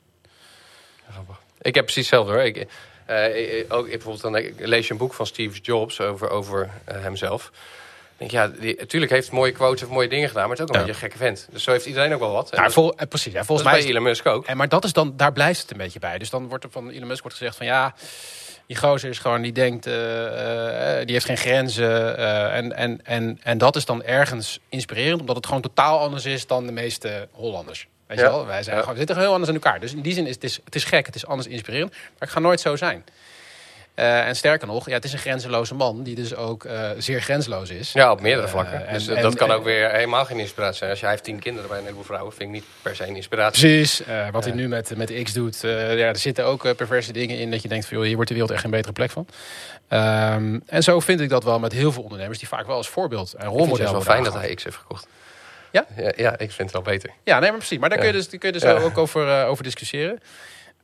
Ik 1.61 1.75
heb 1.75 1.85
precies 1.85 2.11
hetzelfde 2.11 2.33
hoor. 2.33 2.43
Ik, 2.43 2.57
ik, 2.57 3.73
ook, 3.73 3.85
ik, 3.85 3.91
bijvoorbeeld 3.91 4.23
dan 4.23 4.37
ik 4.37 4.55
lees 4.59 4.87
je 4.87 4.93
een 4.93 4.99
boek 4.99 5.15
van 5.15 5.27
Steve 5.27 5.61
Jobs 5.61 6.01
over, 6.01 6.31
over 6.31 6.71
hemzelf 6.85 7.51
denk, 8.19 8.31
ja, 8.31 8.49
die, 8.49 8.77
natuurlijk 8.79 9.13
heeft 9.13 9.31
mooie 9.31 9.53
quotes 9.53 9.83
of 9.83 9.89
mooie 9.89 10.09
dingen 10.09 10.29
gedaan, 10.29 10.49
maar 10.49 10.57
het 10.57 10.59
is 10.59 10.65
ook 10.65 10.75
een 10.75 10.81
ja. 10.81 10.87
beetje 10.87 11.05
een 11.05 11.11
gekke 11.11 11.25
vent. 11.25 11.49
Dus 11.51 11.63
zo 11.63 11.71
heeft 11.71 11.87
iedereen 11.87 12.15
ook 12.15 12.21
wel 12.21 12.33
wat. 12.33 12.51
Ja, 12.55 12.71
vol, 12.71 12.97
eh, 12.97 13.09
precies. 13.09 13.33
Ja, 13.33 13.45
volgens 13.45 13.69
mij 13.69 13.81
bij 13.81 13.89
Elon 13.89 14.03
Musk 14.03 14.27
ook. 14.27 14.47
En, 14.47 14.57
maar 14.57 14.69
dat 14.69 14.85
is 14.85 14.93
dan, 14.93 15.17
daar 15.17 15.33
blijft 15.33 15.61
het 15.61 15.71
een 15.71 15.77
beetje 15.77 15.99
bij. 15.99 16.19
Dus 16.19 16.31
dan 16.31 16.49
wordt 16.49 16.65
er 16.65 16.71
van 16.71 16.91
Elon 16.91 17.07
Musk 17.07 17.23
wordt 17.23 17.37
gezegd 17.37 17.57
van 17.57 17.67
ja, 17.67 17.95
die 18.67 18.77
gozer 18.77 19.11
is 19.11 19.19
gewoon, 19.19 19.43
die 19.43 19.53
denkt, 19.53 19.87
uh, 19.87 19.95
uh, 19.95 21.05
die 21.05 21.13
heeft 21.13 21.25
geen 21.25 21.37
grenzen. 21.37 22.19
Uh, 22.19 22.57
en, 22.57 22.77
en, 22.77 23.01
en, 23.05 23.41
en 23.43 23.59
dat 23.59 23.77
is 23.77 23.85
dan 23.85 24.03
ergens 24.03 24.61
inspirerend, 24.69 25.21
omdat 25.21 25.37
het 25.37 25.47
gewoon 25.47 25.63
totaal 25.63 25.99
anders 25.99 26.25
is 26.25 26.47
dan 26.47 26.67
de 26.67 26.73
meeste 26.73 27.29
Hollanders. 27.33 27.87
Weet 28.07 28.19
je 28.19 28.25
wel? 28.25 28.47
Wij 28.47 28.63
zijn 28.63 28.77
ja. 28.77 28.81
gewoon, 28.81 28.95
we 28.95 29.07
zitten 29.07 29.19
heel 29.19 29.33
anders 29.33 29.49
in 29.49 29.55
elkaar. 29.55 29.81
Dus 29.81 29.93
in 29.93 30.01
die 30.01 30.13
zin 30.13 30.27
is 30.27 30.35
het, 30.35 30.45
is 30.45 30.61
het 30.65 30.75
is 30.75 30.85
gek, 30.85 31.07
het 31.07 31.15
is 31.15 31.27
anders 31.27 31.49
inspirerend. 31.49 31.91
Maar 31.91 32.29
ik 32.29 32.35
ga 32.35 32.41
nooit 32.41 32.61
zo 32.61 32.77
zijn. 32.77 33.05
Uh, 33.99 34.27
en 34.27 34.37
sterker 34.37 34.67
nog, 34.67 34.87
ja, 34.87 34.93
het 34.93 35.05
is 35.05 35.13
een 35.13 35.19
grenzeloze 35.19 35.75
man 35.75 36.03
die 36.03 36.15
dus 36.15 36.35
ook 36.35 36.65
uh, 36.65 36.91
zeer 36.99 37.21
grensloos 37.21 37.71
is. 37.71 37.93
Ja, 37.93 38.11
op 38.11 38.21
meerdere 38.21 38.49
vlakken. 38.49 38.83
Uh, 38.83 38.93
dus 38.93 39.09
en, 39.09 39.23
dat 39.23 39.33
en, 39.33 39.39
kan 39.39 39.51
ook 39.51 39.65
weer 39.65 39.91
helemaal 39.91 40.25
geen 40.25 40.39
inspiratie 40.39 40.77
zijn. 40.77 40.91
Als 40.91 41.01
jij 41.01 41.11
heeft 41.11 41.25
tien 41.25 41.39
kinderen 41.39 41.69
bij 41.69 41.79
een 41.79 41.85
heleboel 41.85 42.05
vrouwen, 42.05 42.33
vind 42.33 42.49
ik 42.49 42.55
niet 42.55 42.65
per 42.83 42.97
se 42.97 43.07
een 43.07 43.17
inspiratie. 43.17 43.69
Precies. 43.69 44.03
wat 44.33 44.45
hij 44.45 44.55
nu 44.55 44.69
met, 44.69 44.97
met 44.97 45.23
X 45.23 45.33
doet, 45.33 45.59
ja, 45.61 45.69
er 45.69 46.17
zitten 46.17 46.45
ook 46.45 46.77
perverse 46.77 47.13
dingen 47.13 47.39
in 47.39 47.51
dat 47.51 47.63
je 47.63 47.69
denkt 47.69 47.87
van, 47.87 47.97
joh, 47.97 48.07
hier 48.07 48.15
wordt 48.15 48.29
de 48.29 48.35
wereld 48.35 48.55
echt 48.55 48.65
een 48.65 48.71
betere 48.71 48.93
plek 48.93 49.11
van. 49.11 49.27
Um, 49.91 50.63
en 50.67 50.83
zo 50.83 51.01
vind 51.01 51.21
ik 51.21 51.29
dat 51.29 51.45
wel 51.45 51.59
met 51.59 51.73
heel 51.73 51.93
veel 51.93 52.03
ondernemers 52.03 52.39
die 52.39 52.49
vaak 52.49 52.67
wel 52.67 52.77
als 52.77 52.89
voorbeeld 52.89 53.33
en 53.33 53.47
rolmodel. 53.47 53.73
Het 53.73 53.85
is 53.85 53.91
wel 53.91 54.01
fijn 54.01 54.25
dat 54.25 54.35
hij 54.35 54.55
X 54.55 54.65
heeft 54.65 54.77
gekocht. 54.77 55.07
Ja? 55.71 55.87
ja? 55.97 56.13
Ja, 56.17 56.33
ik 56.33 56.51
vind 56.53 56.59
het 56.59 56.73
wel 56.73 56.83
beter. 56.83 57.11
Ja, 57.25 57.39
nee, 57.39 57.49
maar 57.49 57.59
precies. 57.59 57.79
Maar 57.79 57.89
daar 57.89 57.99
ja. 57.99 58.05
kun 58.05 58.15
je 58.15 58.19
dus, 58.19 58.39
kun 58.39 58.49
je 58.49 58.53
dus 58.53 58.63
ja. 58.63 58.73
ook 58.73 58.99
over, 58.99 59.45
over 59.45 59.65
discussiëren. 59.65 60.21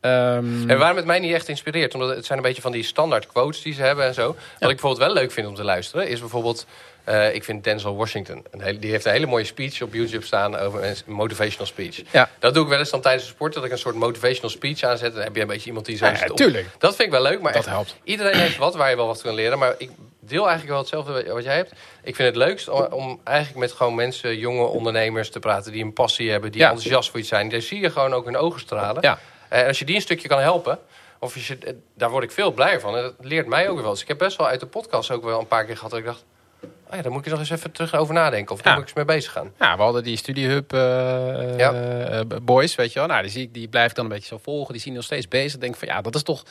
Um, 0.07 0.71
en 0.71 0.79
waarom 0.79 0.97
het 0.97 1.07
mij 1.07 1.19
niet 1.19 1.35
echt 1.35 1.49
inspireert, 1.49 1.95
omdat 1.95 2.17
het 2.17 2.27
zijn 2.27 2.38
een 2.38 2.45
beetje 2.45 2.62
van 2.62 2.73
die 2.73 2.83
standaard 2.83 3.27
quotes 3.27 3.62
die 3.62 3.75
ze 3.75 3.83
hebben 3.83 4.05
en 4.05 4.14
zo. 4.14 4.27
Wat 4.27 4.37
ik 4.37 4.59
bijvoorbeeld 4.61 4.99
wel 4.99 5.12
leuk 5.12 5.33
vind 5.33 5.47
om 5.47 5.55
te 5.55 5.64
luisteren, 5.64 6.09
is 6.09 6.21
bijvoorbeeld, 6.21 6.67
uh, 7.09 7.35
ik 7.35 7.45
vind 7.45 7.64
Denzel 7.64 7.97
Washington, 7.97 8.45
een 8.51 8.61
hele, 8.61 8.79
die 8.79 8.90
heeft 8.90 9.05
een 9.05 9.12
hele 9.12 9.27
mooie 9.27 9.45
speech 9.45 9.83
op 9.83 9.95
YouTube 9.95 10.25
staan 10.25 10.57
over 10.57 10.85
een 10.85 10.97
motivational 11.07 11.67
speech. 11.67 12.03
Ja. 12.11 12.31
Dat 12.38 12.55
doe 12.55 12.62
ik 12.62 12.69
wel 12.69 12.79
eens 12.79 12.90
dan 12.90 13.01
tijdens 13.01 13.25
de 13.25 13.31
sport, 13.31 13.55
dat 13.55 13.64
ik 13.64 13.71
een 13.71 13.79
soort 13.79 13.95
motivational 13.95 14.51
speech 14.51 14.83
aanzet. 14.83 15.14
Dan 15.14 15.23
heb 15.23 15.35
je 15.35 15.40
een 15.40 15.47
beetje 15.47 15.67
iemand 15.67 15.87
die 15.87 15.97
zo 15.97 16.07
ja, 16.07 16.27
op. 16.29 16.37
Tuurlijk. 16.37 16.67
Dat 16.79 16.97
vind 16.97 17.09
ik 17.09 17.14
wel 17.14 17.23
leuk, 17.23 17.40
maar 17.40 17.53
dat 17.53 17.62
echt, 17.62 17.71
helpt. 17.71 17.97
iedereen 18.05 18.37
heeft 18.37 18.57
wat 18.57 18.75
waar 18.75 18.90
je 18.90 18.97
wel 18.97 19.07
wat 19.07 19.23
kan 19.23 19.35
leren. 19.35 19.59
Maar 19.59 19.75
ik 19.79 19.90
deel 20.21 20.49
eigenlijk 20.49 20.69
wel 20.69 20.79
hetzelfde 20.79 21.33
wat 21.33 21.45
jij 21.45 21.57
hebt. 21.57 21.73
Ik 22.03 22.17
vind 22.17 22.29
het 22.29 22.37
leukst 22.37 22.69
om, 22.69 22.83
om 22.90 23.21
eigenlijk 23.25 23.59
met 23.59 23.73
gewoon 23.73 23.95
mensen, 23.95 24.38
jonge 24.38 24.64
ondernemers 24.64 25.31
te 25.31 25.38
praten... 25.38 25.73
die 25.73 25.85
een 25.85 25.93
passie 25.93 26.31
hebben, 26.31 26.53
die 26.53 26.62
enthousiast 26.62 27.11
voor 27.11 27.19
iets 27.19 27.29
zijn. 27.29 27.49
Daar 27.49 27.61
zie 27.61 27.81
je 27.81 27.90
gewoon 27.90 28.12
ook 28.12 28.25
hun 28.25 28.37
ogen 28.37 28.61
stralen. 28.61 29.03
Ja. 29.03 29.19
En 29.48 29.66
als 29.66 29.78
je 29.78 29.85
die 29.85 29.94
een 29.94 30.00
stukje 30.00 30.28
kan 30.28 30.40
helpen... 30.40 30.78
Of 31.18 31.35
als 31.35 31.46
je, 31.46 31.59
eh, 31.59 31.72
daar 31.96 32.11
word 32.11 32.24
ik 32.24 32.30
veel 32.30 32.52
blijer 32.52 32.80
van. 32.80 32.96
En 32.96 33.02
dat 33.02 33.14
leert 33.20 33.46
mij 33.46 33.68
ook 33.68 33.80
wel. 33.80 33.90
Dus 33.90 34.02
ik 34.02 34.09
heb 34.09 34.18
best 34.18 34.37
wel 34.37 34.46
uit 34.46 34.61
de 34.61 34.66
podcast 34.66 35.11
ook 35.11 35.24
wel 35.24 35.40
een 35.40 35.46
paar 35.46 35.64
keer 35.64 35.74
gehad... 35.76 35.90
dat 35.90 35.98
ik 36.00 36.04
dacht, 36.07 36.24
oh 36.62 36.96
ja, 36.96 37.02
daar 37.02 37.11
moet 37.12 37.20
ik 37.20 37.26
eens 37.26 37.38
nog 37.38 37.40
eens 37.50 37.59
even 37.59 37.72
terug 37.72 37.94
over 37.94 38.14
nadenken. 38.14 38.54
Of 38.54 38.62
daar 38.62 38.72
Ja. 38.72 38.78
moet 38.78 38.88
ik 38.90 38.96
eens 38.96 39.07
mee 39.07 39.16
bezig 39.16 39.33
gaan. 39.33 39.52
Ja, 39.59 39.76
we 39.76 39.83
hadden 39.83 40.02
die 40.02 40.16
StudieHub 40.16 40.72
eh, 40.72 41.59
Ja. 41.59 41.72
eh, 41.72 42.20
boys, 42.42 42.74
weet 42.74 42.92
je 42.92 42.98
wel. 42.98 43.09
Nou, 43.09 43.22
die, 43.22 43.30
zie 43.30 43.42
ik, 43.42 43.54
die 43.54 43.68
blijf 43.68 43.90
ik 43.90 43.96
dan 43.96 44.04
een 44.04 44.11
beetje 44.11 44.26
zo 44.26 44.38
volgen. 44.42 44.72
Die 44.72 44.83
zien 44.83 44.92
nog 44.94 45.04
steeds 45.04 45.28
bezig. 45.28 45.61
Denk 45.61 45.76
van 45.76 45.88
ja, 45.88 46.00
dat 46.00 46.14
is 46.14 46.22
toch 46.22 46.42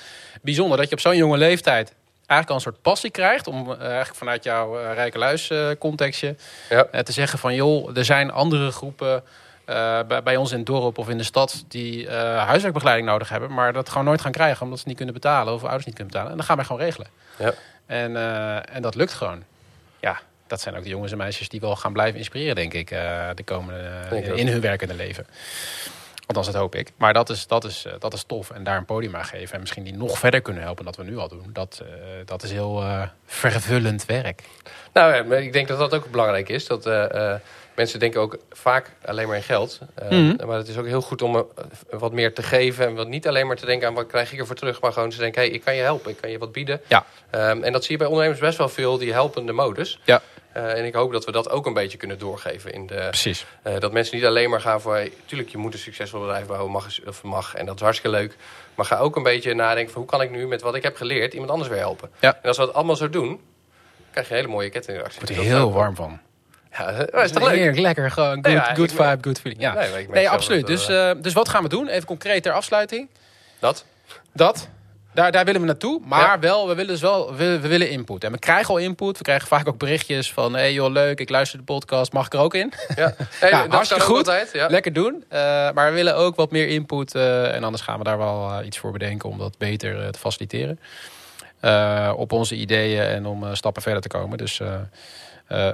bijzonder 0.41 0.77
dat 0.77 0.87
je 0.89 0.95
op 0.95 1.01
zo'n 1.01 1.15
jonge 1.17 1.37
leeftijd 1.37 1.93
eigenlijk 2.25 2.49
al 2.49 2.55
een 2.55 2.61
soort 2.61 2.81
passie 2.81 3.09
krijgt 3.11 3.47
om 3.47 3.71
eh, 3.71 3.79
eigenlijk 3.81 4.15
vanuit 4.15 4.43
jouw 4.43 4.79
eh, 4.79 4.93
rijke 4.93 5.17
luis 5.17 5.49
eh, 5.49 5.69
contextje 5.79 6.35
Ja. 6.69 6.85
eh, 6.91 7.01
te 7.01 7.11
zeggen 7.11 7.39
van 7.39 7.55
joh, 7.55 7.97
er 7.97 8.05
zijn 8.05 8.31
andere 8.31 8.71
groepen 8.71 9.15
eh, 9.15 9.21
bij, 9.65 10.23
bij 10.23 10.35
ons 10.35 10.51
in 10.51 10.57
het 10.57 10.65
dorp 10.65 10.97
of 10.97 11.09
in 11.09 11.17
de 11.17 11.23
stad 11.23 11.63
die 11.67 12.07
eh, 12.07 12.45
huiswerkbegeleiding 12.45 13.09
nodig 13.09 13.29
hebben, 13.29 13.53
maar 13.53 13.73
dat 13.73 13.89
gewoon 13.89 14.05
nooit 14.05 14.21
gaan 14.21 14.31
krijgen 14.31 14.63
omdat 14.63 14.79
ze 14.79 14.87
niet 14.87 14.97
kunnen 14.97 15.13
betalen 15.13 15.53
of 15.53 15.63
ouders 15.63 15.85
niet 15.85 15.95
kunnen 15.95 16.13
betalen. 16.13 16.31
En 16.31 16.37
dan 16.37 16.45
gaan 16.45 16.55
wij 16.55 16.65
gewoon 16.65 16.81
regelen. 16.81 17.07
Ja. 17.37 17.53
En, 17.85 18.15
eh, 18.15 18.75
en 18.75 18.81
dat 18.81 18.95
lukt 18.95 19.13
gewoon. 19.13 19.43
Ja, 19.99 20.19
dat 20.47 20.61
zijn 20.61 20.75
ook 20.75 20.83
de 20.83 20.89
jongens 20.89 21.11
en 21.11 21.17
meisjes 21.17 21.49
die 21.49 21.59
wel 21.59 21.75
gaan 21.75 21.93
blijven 21.93 22.17
inspireren, 22.17 22.55
denk 22.55 22.73
ik, 22.73 22.91
eh, 22.91 23.29
de 23.35 23.43
komende 23.43 23.91
ik 24.11 24.25
in 24.25 24.47
hun 24.47 24.61
werkende 24.61 24.93
leven. 24.93 25.25
Althans, 26.27 26.45
dat 26.45 26.55
hoop 26.55 26.75
ik. 26.75 26.91
Maar 26.97 27.13
dat 27.13 27.29
is, 27.29 27.47
dat, 27.47 27.63
is, 27.63 27.85
eh, 27.85 27.93
dat 27.99 28.13
is 28.13 28.23
tof. 28.23 28.51
En 28.51 28.63
daar 28.63 28.77
een 28.77 28.85
podium 28.85 29.15
aan 29.15 29.25
geven. 29.25 29.53
En 29.53 29.59
misschien 29.59 29.83
die 29.83 29.93
nog 29.93 30.17
verder 30.19 30.41
kunnen 30.41 30.63
helpen 30.63 30.83
dan 30.83 30.93
dat 30.93 31.05
we 31.05 31.11
nu 31.11 31.17
al 31.17 31.27
doen. 31.27 31.49
Dat, 31.53 31.81
eh, 31.83 31.87
dat 32.25 32.43
is 32.43 32.51
heel 32.51 32.81
eh, 32.81 33.01
vervullend 33.25 34.05
werk. 34.05 34.41
Nou, 34.93 35.35
ik 35.35 35.53
denk 35.53 35.67
dat 35.67 35.79
dat 35.79 35.93
ook 35.93 36.11
belangrijk 36.11 36.49
is. 36.49 36.67
Dat 36.67 36.85
eh, 36.85 37.33
eh, 37.33 37.39
mensen 37.75 37.99
denken 37.99 38.21
ook 38.21 38.37
vaak 38.51 38.91
alleen 39.05 39.27
maar 39.27 39.35
in 39.35 39.43
geld. 39.43 39.79
Eh, 39.95 40.09
Mhm. 40.09 40.47
Maar 40.47 40.57
het 40.57 40.67
is 40.67 40.77
ook 40.77 40.85
heel 40.85 41.01
goed 41.01 41.21
om 41.21 41.35
eh, 41.35 41.41
wat 41.89 42.11
meer 42.11 42.33
te 42.33 42.43
geven. 42.43 42.85
En 42.85 42.95
wat 42.95 43.07
niet 43.07 43.27
alleen 43.27 43.47
maar 43.47 43.55
te 43.55 43.65
denken 43.65 43.87
aan 43.87 43.93
wat 43.93 44.07
krijg 44.07 44.33
ik 44.33 44.39
ervoor 44.39 44.55
terug. 44.55 44.81
Maar 44.81 44.93
gewoon 44.93 45.09
te 45.09 45.17
denken, 45.17 45.41
hey, 45.41 45.49
ik 45.51 45.63
kan 45.63 45.75
je 45.75 45.81
helpen. 45.81 46.11
Ik 46.11 46.17
kan 46.21 46.29
je 46.31 46.37
wat 46.37 46.51
bieden. 46.51 46.81
Ja. 46.87 47.05
Ehm, 47.29 47.63
en 47.63 47.71
dat 47.71 47.81
zie 47.83 47.91
je 47.91 47.97
bij 47.97 48.07
ondernemers 48.07 48.39
best 48.41 48.57
wel 48.57 48.69
veel, 48.69 48.97
die 48.97 49.11
helpende 49.13 49.51
modus. 49.51 49.99
Ja. 50.03 50.21
Eh, 50.51 50.77
en 50.77 50.85
ik 50.85 50.93
hoop 50.93 51.11
dat 51.11 51.25
we 51.25 51.31
dat 51.31 51.49
ook 51.49 51.65
een 51.65 51.73
beetje 51.73 51.97
kunnen 51.97 52.19
doorgeven. 52.19 52.73
In 52.73 52.87
de, 52.87 52.95
Precies. 52.95 53.45
dat 53.79 53.91
mensen 53.91 54.15
niet 54.15 54.25
alleen 54.25 54.49
maar 54.49 54.61
gaan 54.61 54.81
voor... 54.81 54.93
Hey, 54.93 55.11
tuurlijk, 55.25 55.49
je 55.49 55.57
moet 55.57 55.73
een 55.73 55.79
succesvol 55.79 56.19
bedrijf 56.19 56.45
bouwen, 56.45 56.71
mag, 56.71 56.87
of 57.07 57.23
mag. 57.23 57.55
En 57.55 57.65
dat 57.65 57.75
is 57.75 57.81
hartstikke 57.81 58.17
leuk. 58.17 58.35
Maar 58.75 58.85
ga 58.85 58.97
ook 58.97 59.15
een 59.15 59.23
beetje 59.23 59.53
nadenken 59.53 59.91
van... 59.93 60.01
hoe 60.01 60.09
kan 60.11 60.21
ik 60.21 60.31
nu 60.31 60.47
met 60.47 60.61
wat 60.61 60.75
ik 60.75 60.83
heb 60.83 60.95
geleerd 60.95 61.33
iemand 61.33 61.51
anders 61.51 61.69
weer 61.69 61.79
helpen? 61.79 62.09
Ja. 62.19 62.33
En 62.41 62.47
als 62.47 62.57
we 62.57 62.65
dat 62.65 62.73
allemaal 62.75 62.95
zo 62.95 63.09
doen... 63.09 63.41
krijg 64.11 64.27
je 64.27 64.33
een 64.33 64.39
hele 64.39 64.51
mooie 64.53 64.69
kettingreactie. 64.69 65.21
Ik 65.21 65.27
word 65.27 65.39
er 65.39 65.45
heel 65.45 65.71
warm 65.71 65.95
van. 65.95 66.19
Ja, 66.77 66.91
dat 66.91 67.23
is 67.23 67.31
toch 67.31 67.43
leuk? 67.43 67.55
Heerlijk, 67.55 67.77
lekker. 67.79 68.11
Gewoon 68.11 68.33
good, 68.33 68.43
Nee, 68.43 68.53
ja, 68.53 68.73
good 68.75 68.91
vibe, 68.91 69.17
good 69.21 69.39
feeling. 69.39 69.61
Ja. 69.61 69.73
Nee, 70.09 70.29
absoluut. 70.29 70.59
dat, 70.59 70.69
Dus, 70.69 70.87
eh, 70.87 71.09
eh, 71.09 71.17
dus 71.21 71.33
wat 71.33 71.49
gaan 71.49 71.63
we 71.63 71.69
doen? 71.69 71.87
Even 71.87 72.05
concreet 72.05 72.43
ter 72.43 72.51
afsluiting. 72.53 73.09
dat? 73.59 73.85
Dat. 74.33 74.67
Daar, 75.13 75.31
daar 75.31 75.45
willen 75.45 75.61
we 75.61 75.67
naartoe. 75.67 76.01
Maar 76.05 76.19
Ja. 76.19 76.39
wel, 76.39 76.67
we 76.67 76.75
willen 76.75 76.91
dus 76.91 77.01
wel 77.01 77.35
we, 77.35 77.59
we 77.59 77.67
willen 77.67 77.89
input. 77.89 78.23
En 78.23 78.31
we 78.31 78.37
krijgen 78.39 78.69
al 78.73 78.77
input. 78.79 79.17
We 79.17 79.23
krijgen 79.23 79.47
vaak 79.47 79.67
ook 79.67 79.77
berichtjes 79.77 80.33
van... 80.33 80.53
hey 80.53 80.73
joh, 80.73 80.91
leuk, 80.91 81.19
ik 81.19 81.29
luister 81.29 81.57
de 81.57 81.63
podcast. 81.65 82.13
Mag 82.13 82.25
ik 82.25 82.33
er 82.33 82.39
ook 82.39 82.53
in? 82.53 82.73
Ja, 82.95 83.13
hey, 83.39 83.49
Ja, 83.49 83.61
dat 83.61 83.71
hartstikke 83.73 84.03
goed. 84.03 84.17
Altijd, 84.17 84.49
ja. 84.53 84.67
Lekker 84.67 84.93
doen. 84.93 85.23
Eh, 85.29 85.39
maar 85.71 85.89
we 85.89 85.95
willen 85.95 86.15
ook 86.15 86.35
wat 86.35 86.51
meer 86.51 86.67
input. 86.67 87.15
en 87.15 87.63
anders 87.63 87.83
gaan 87.83 87.97
we 87.97 88.03
daar 88.03 88.17
wel 88.17 88.63
iets 88.63 88.77
voor 88.77 88.91
bedenken 88.91 89.29
om 89.29 89.37
dat 89.37 89.57
beter 89.57 90.11
te 90.11 90.19
faciliteren. 90.19 90.79
Op 92.17 92.31
onze 92.31 92.55
ideeën 92.55 93.01
en 93.01 93.25
om 93.25 93.55
stappen 93.55 93.81
verder 93.81 94.01
te 94.01 94.07
komen. 94.07 94.37
Dus 94.37 94.61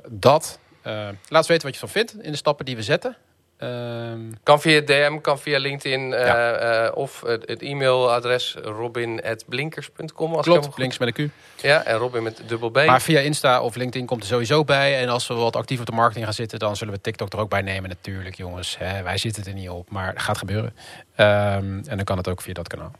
dat. 0.09 0.59
Eh, 0.81 0.93
laat 0.93 1.13
eens 1.29 1.47
weten 1.47 1.63
wat 1.65 1.73
je 1.73 1.79
van 1.79 1.89
vindt 1.89 2.23
in 2.23 2.31
de 2.31 2.37
stappen 2.37 2.65
die 2.65 2.75
we 2.75 2.83
zetten. 2.83 3.15
Ehm, 3.57 4.19
Kan 4.43 4.61
via 4.61 4.81
DM, 4.81 5.17
kan 5.21 5.39
via 5.39 5.59
LinkedIn 5.59 6.13
eh, 6.13 6.25
Ja. 6.25 6.51
eh, 6.53 6.97
of 6.97 7.21
het, 7.21 7.47
het 7.47 7.61
e-mailadres 7.61 8.55
robin.blinkers.com. 8.63 10.33
als 10.33 10.45
klopt, 10.45 10.77
links 10.77 10.97
met 10.97 11.17
een 11.19 11.29
Q. 11.29 11.31
Ja, 11.61 11.83
en 11.83 11.97
Robin 11.97 12.23
met 12.23 12.41
dubbel 12.47 12.69
B. 12.69 12.75
Maar 12.85 13.01
via 13.01 13.19
Insta 13.19 13.61
of 13.61 13.75
LinkedIn 13.75 14.05
komt 14.07 14.21
er 14.21 14.27
sowieso 14.27 14.63
bij. 14.63 14.99
En 15.01 15.09
als 15.09 15.27
we 15.27 15.33
wat 15.33 15.55
actief 15.55 15.79
op 15.79 15.85
de 15.85 15.91
marketing 15.91 16.25
gaan 16.25 16.33
zitten, 16.33 16.59
dan 16.59 16.75
zullen 16.75 16.93
we 16.93 17.01
TikTok 17.01 17.33
er 17.33 17.39
ook 17.39 17.49
bij 17.49 17.61
nemen. 17.61 17.89
Natuurlijk, 17.89 18.35
jongens. 18.35 18.77
Hè, 18.77 19.03
wij 19.03 19.17
zitten 19.17 19.45
er 19.45 19.53
niet 19.53 19.69
op, 19.69 19.89
maar 19.89 20.07
het 20.07 20.21
gaat 20.21 20.37
gebeuren. 20.37 20.75
Ehm, 21.15 21.27
en 21.65 21.95
dan 21.95 22.03
kan 22.03 22.17
het 22.17 22.27
ook 22.27 22.41
via 22.41 22.53
dat 22.53 22.67
kanaal. 22.67 22.91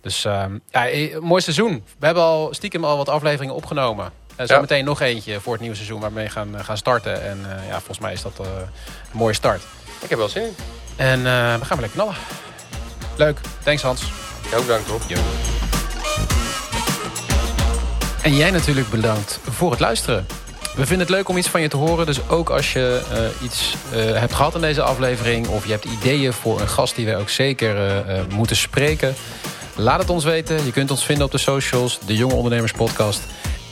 Dus 0.00 0.24
ehm, 0.24 0.58
ja, 0.70 0.88
mooi 1.20 1.42
seizoen. 1.42 1.84
We 1.98 2.06
hebben 2.06 2.22
al 2.22 2.54
stiekem 2.54 2.84
al 2.84 2.96
wat 2.96 3.08
afleveringen 3.08 3.54
opgenomen. 3.54 4.12
Ja. 4.48 4.54
zometeen 4.54 4.84
nog 4.84 5.00
eentje 5.00 5.40
voor 5.40 5.52
het 5.52 5.60
nieuwe 5.60 5.76
seizoen 5.76 6.00
waarmee 6.00 6.24
we 6.24 6.30
gaan, 6.30 6.56
eh, 6.56 6.64
gaan 6.64 6.76
starten. 6.76 7.22
En 7.22 7.38
eh, 7.48 7.68
ja, 7.68 7.76
volgens 7.76 7.98
mij 7.98 8.12
is 8.12 8.22
dat 8.22 8.38
eh, 8.40 8.46
een 9.12 9.18
mooie 9.18 9.34
start. 9.34 9.62
Ik 10.00 10.08
heb 10.08 10.18
wel 10.18 10.28
zin 10.28 10.42
in. 10.42 10.54
En 10.96 11.22
we 11.22 11.64
gaan 11.64 11.78
weer 11.78 11.80
lekker 11.80 11.90
knallen. 11.90 12.14
Leuk. 13.16 13.40
Thanks 13.64 13.82
Hans. 13.82 14.02
Ja, 14.50 14.56
ook 14.56 14.66
bedankt, 14.66 14.88
Rob. 14.88 15.00
En 18.22 18.36
jij 18.36 18.50
natuurlijk 18.50 18.90
bedankt 18.90 19.38
voor 19.50 19.70
het 19.70 19.80
luisteren. 19.80 20.26
We 20.62 20.86
vinden 20.86 20.98
het 20.98 21.08
leuk 21.08 21.28
om 21.28 21.36
iets 21.36 21.48
van 21.48 21.60
je 21.60 21.68
te 21.68 21.76
horen. 21.76 22.06
Dus 22.06 22.28
ook 22.28 22.50
als 22.50 22.72
je 22.72 23.02
iets 23.42 23.74
hebt 23.94 24.34
gehad 24.34 24.54
in 24.54 24.60
deze 24.60 24.82
aflevering... 24.82 25.48
of 25.48 25.64
je 25.64 25.70
hebt 25.70 25.84
ideeën 25.84 26.32
voor 26.32 26.60
een 26.60 26.68
gast 26.68 26.96
die 26.96 27.06
wij 27.06 27.16
ook 27.16 27.28
zeker 27.28 28.04
moeten 28.28 28.56
spreken... 28.56 29.14
laat 29.74 29.98
het 29.98 30.10
ons 30.10 30.24
weten. 30.24 30.64
Je 30.64 30.72
kunt 30.72 30.90
ons 30.90 31.04
vinden 31.04 31.24
op 31.24 31.30
de 31.30 31.38
socials, 31.38 31.98
de 32.06 32.16
Jonge 32.16 32.34
Ondernemers 32.34 32.72
Podcast. 32.72 33.20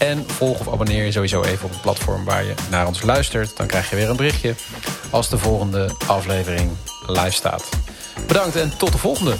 En 0.00 0.24
volg 0.26 0.60
of 0.60 0.72
abonneer 0.72 1.04
je 1.04 1.12
sowieso 1.12 1.42
even 1.42 1.64
op 1.64 1.70
het 1.70 1.80
platform 1.80 2.24
waar 2.24 2.44
je 2.44 2.54
naar 2.70 2.86
ons 2.86 3.02
luistert. 3.02 3.56
Dan 3.56 3.66
krijg 3.66 3.90
je 3.90 3.96
weer 3.96 4.10
een 4.10 4.16
berichtje 4.16 4.54
als 5.10 5.28
de 5.28 5.38
volgende 5.38 5.90
aflevering 6.06 6.70
live 7.06 7.30
staat. 7.30 7.68
Bedankt 8.26 8.56
en 8.56 8.76
tot 8.76 8.92
de 8.92 8.98
volgende. 8.98 9.36